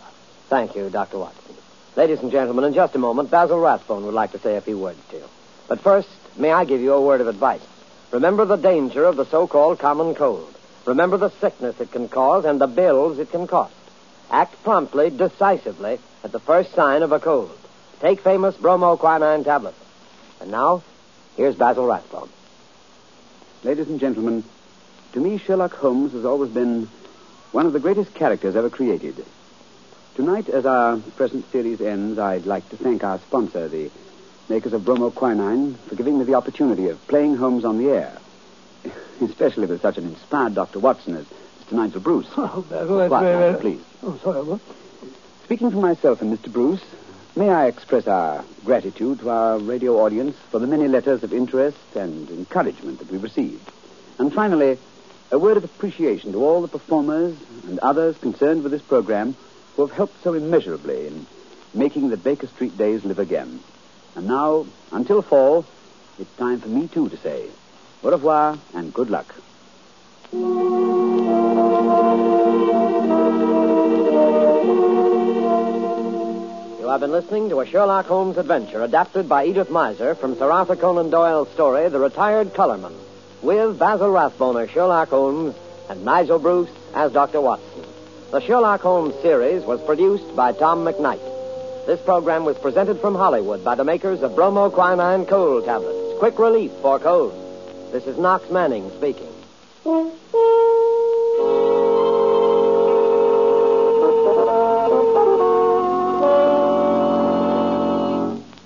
Thank 0.50 0.76
you, 0.76 0.88
Dr. 0.92 1.18
Watson. 1.18 1.56
Ladies 1.96 2.20
and 2.20 2.32
gentlemen, 2.32 2.64
in 2.66 2.76
just 2.76 2.94
a 2.94 3.00
moment, 3.00 3.32
Basil 3.32 3.60
Rathbone 3.60 4.06
would 4.06 4.14
like 4.14 4.34
to 4.34 4.40
say 4.40 4.56
a 4.56 4.62
few 4.62 4.78
words 4.78 5.00
to 5.10 5.18
you. 5.18 5.24
But 5.68 5.80
first, 5.80 6.10
may 6.38 6.52
I 6.52 6.64
give 6.66 6.80
you 6.80 6.94
a 6.94 7.02
word 7.02 7.22
of 7.22 7.28
advice? 7.28 7.66
Remember 8.12 8.46
the 8.46 8.56
danger 8.56 9.04
of 9.04 9.16
the 9.16 9.26
so-called 9.26 9.80
common 9.80 10.14
cold. 10.14 10.54
Remember 10.86 11.18
the 11.18 11.32
sickness 11.32 11.82
it 11.82 11.92
can 11.92 12.08
cause 12.08 12.46
and 12.46 12.62
the 12.62 12.68
bills 12.68 13.18
it 13.18 13.32
can 13.32 13.48
cost. 13.48 13.74
Act 14.30 14.64
promptly, 14.64 15.10
decisively, 15.10 15.98
at 16.24 16.34
the 16.34 16.40
first 16.40 16.72
sign 16.76 17.02
of 17.02 17.12
a 17.12 17.20
cold. 17.20 17.58
Take 18.00 18.22
famous 18.22 18.56
bromoquinine 18.58 19.44
tablets. 19.44 19.80
And 20.40 20.52
now, 20.52 20.84
here's 21.36 21.56
Basil 21.56 21.88
Rathbone. 21.88 22.30
Ladies 23.64 23.88
and 23.88 24.00
gentlemen, 24.00 24.44
to 25.16 25.22
me, 25.22 25.38
Sherlock 25.38 25.74
Holmes 25.76 26.12
has 26.12 26.26
always 26.26 26.52
been 26.52 26.90
one 27.54 27.66
of 27.66 27.72
the 27.72 27.80
greatest 27.80 28.14
characters 28.14 28.58
ever 28.58 28.70
created. 28.70 29.26
Tonight, 30.16 30.50
as 30.50 30.66
our 30.66 30.98
present 31.16 31.50
series 31.54 31.80
ends, 31.80 32.20
I'd 32.20 32.46
like 32.46 32.68
to 32.72 32.76
thank 32.76 33.02
our 33.02 33.18
sponsor, 33.20 33.70
the 33.70 33.90
makers 34.50 34.74
of 34.74 34.82
bromoquinine, 34.82 35.78
for 35.78 35.96
giving 35.96 36.20
me 36.20 36.26
the 36.26 36.36
opportunity 36.36 36.90
of 36.90 37.08
playing 37.08 37.38
Holmes 37.38 37.64
on 37.64 37.78
the 37.78 37.92
air, 37.92 38.18
especially 39.22 39.68
with 39.68 39.82
such 39.82 39.98
an 39.98 40.04
inspired 40.04 40.54
Dr. 40.54 40.80
Watson 40.80 41.16
as 41.16 41.26
Mr. 41.64 41.72
Nigel 41.72 42.02
Bruce. 42.02 42.28
Oh, 42.38 42.66
that's 42.70 42.88
Quiet, 42.88 43.10
very, 43.10 43.10
Nigel, 43.10 43.40
very... 43.40 43.62
please. 43.62 43.86
Oh, 44.04 44.20
sorry, 44.22 44.44
what? 44.44 44.60
Speaking 45.46 45.72
for 45.72 45.78
myself 45.78 46.22
and 46.22 46.38
Mr. 46.38 46.52
Bruce, 46.52 46.84
may 47.38 47.50
I 47.50 47.68
express 47.68 48.06
our 48.06 48.44
gratitude 48.66 49.20
to 49.20 49.30
our 49.30 49.60
radio 49.60 49.98
audience 50.04 50.36
for 50.52 50.60
the 50.60 50.68
many 50.68 50.90
letters 50.90 51.24
of 51.24 51.32
interest 51.32 51.96
and 51.96 52.30
encouragement 52.30 53.00
that 53.00 53.10
we've 53.10 53.24
received. 53.24 53.72
And 54.20 54.34
finally, 54.34 54.78
a 55.36 55.38
word 55.38 55.58
of 55.58 55.66
appreciation 55.66 56.32
to 56.32 56.42
all 56.42 56.62
the 56.62 56.68
performers 56.70 57.36
and 57.68 57.78
others 57.80 58.18
concerned 58.20 58.64
with 58.64 58.72
this 58.72 58.82
program 58.82 59.36
who 59.76 59.86
have 59.86 59.94
helped 59.94 60.24
so 60.24 60.34
immeasurably 60.34 61.08
in 61.08 61.28
making 61.74 62.08
the 62.08 62.16
Baker 62.16 62.48
Street 62.48 62.78
days 62.78 63.04
live 63.04 63.20
again. 63.20 63.60
And 64.16 64.28
now, 64.28 64.66
until 64.94 65.22
fall, 65.22 65.66
it's 66.18 66.34
time 66.38 66.62
for 66.62 66.70
me 66.70 66.88
too 66.88 67.10
to 67.10 67.18
say 67.18 67.50
au 68.02 68.12
revoir 68.12 68.58
and 68.74 68.94
good 68.94 69.10
luck. 69.10 69.36
You 76.80 76.88
have 76.88 77.02
been 77.02 77.12
listening 77.12 77.50
to 77.50 77.60
a 77.60 77.66
Sherlock 77.66 78.06
Holmes 78.06 78.38
adventure 78.38 78.82
adapted 78.82 79.28
by 79.28 79.48
Edith 79.48 79.68
Meiser 79.68 80.16
from 80.16 80.38
Sir 80.38 80.50
Arthur 80.50 80.78
Conan 80.78 81.10
Doyle's 81.10 81.50
story, 81.50 81.90
The 81.90 82.00
Retired 82.00 82.54
Colorman, 82.54 82.94
with 83.46 83.78
Basil 83.78 84.10
Rathbone 84.10 84.58
as 84.58 84.72
Sherlock 84.72 85.10
Holmes 85.10 85.56
and 85.88 86.04
Nigel 86.04 86.40
Bruce 86.40 86.70
as 86.96 87.12
Dr. 87.14 87.40
Watson. 87.42 87.86
The 88.32 88.42
Sherlock 88.42 88.82
Holmes 88.82 89.14
series 89.22 89.64
was 89.64 89.80
produced 89.84 90.36
by 90.36 90.52
Tom 90.52 90.84
McKnight. 90.84 91.86
This 91.86 92.02
program 92.02 92.44
was 92.44 92.58
presented 92.58 93.00
from 93.00 93.14
Hollywood 93.14 93.64
by 93.64 93.76
the 93.76 93.84
makers 93.84 94.24
of 94.24 94.32
bromoquinine 94.32 95.28
cold 95.28 95.66
tablets, 95.66 96.18
quick 96.18 96.40
relief 96.40 96.72
for 96.82 96.98
colds. 96.98 97.36
This 97.92 98.08
is 98.08 98.18
Knox 98.18 98.50
Manning 98.50 98.90
speaking. 98.98 99.32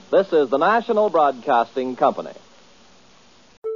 This 0.10 0.34
is 0.34 0.50
the 0.50 0.58
National 0.58 1.10
Broadcasting 1.10 1.98
Company. 1.98 2.32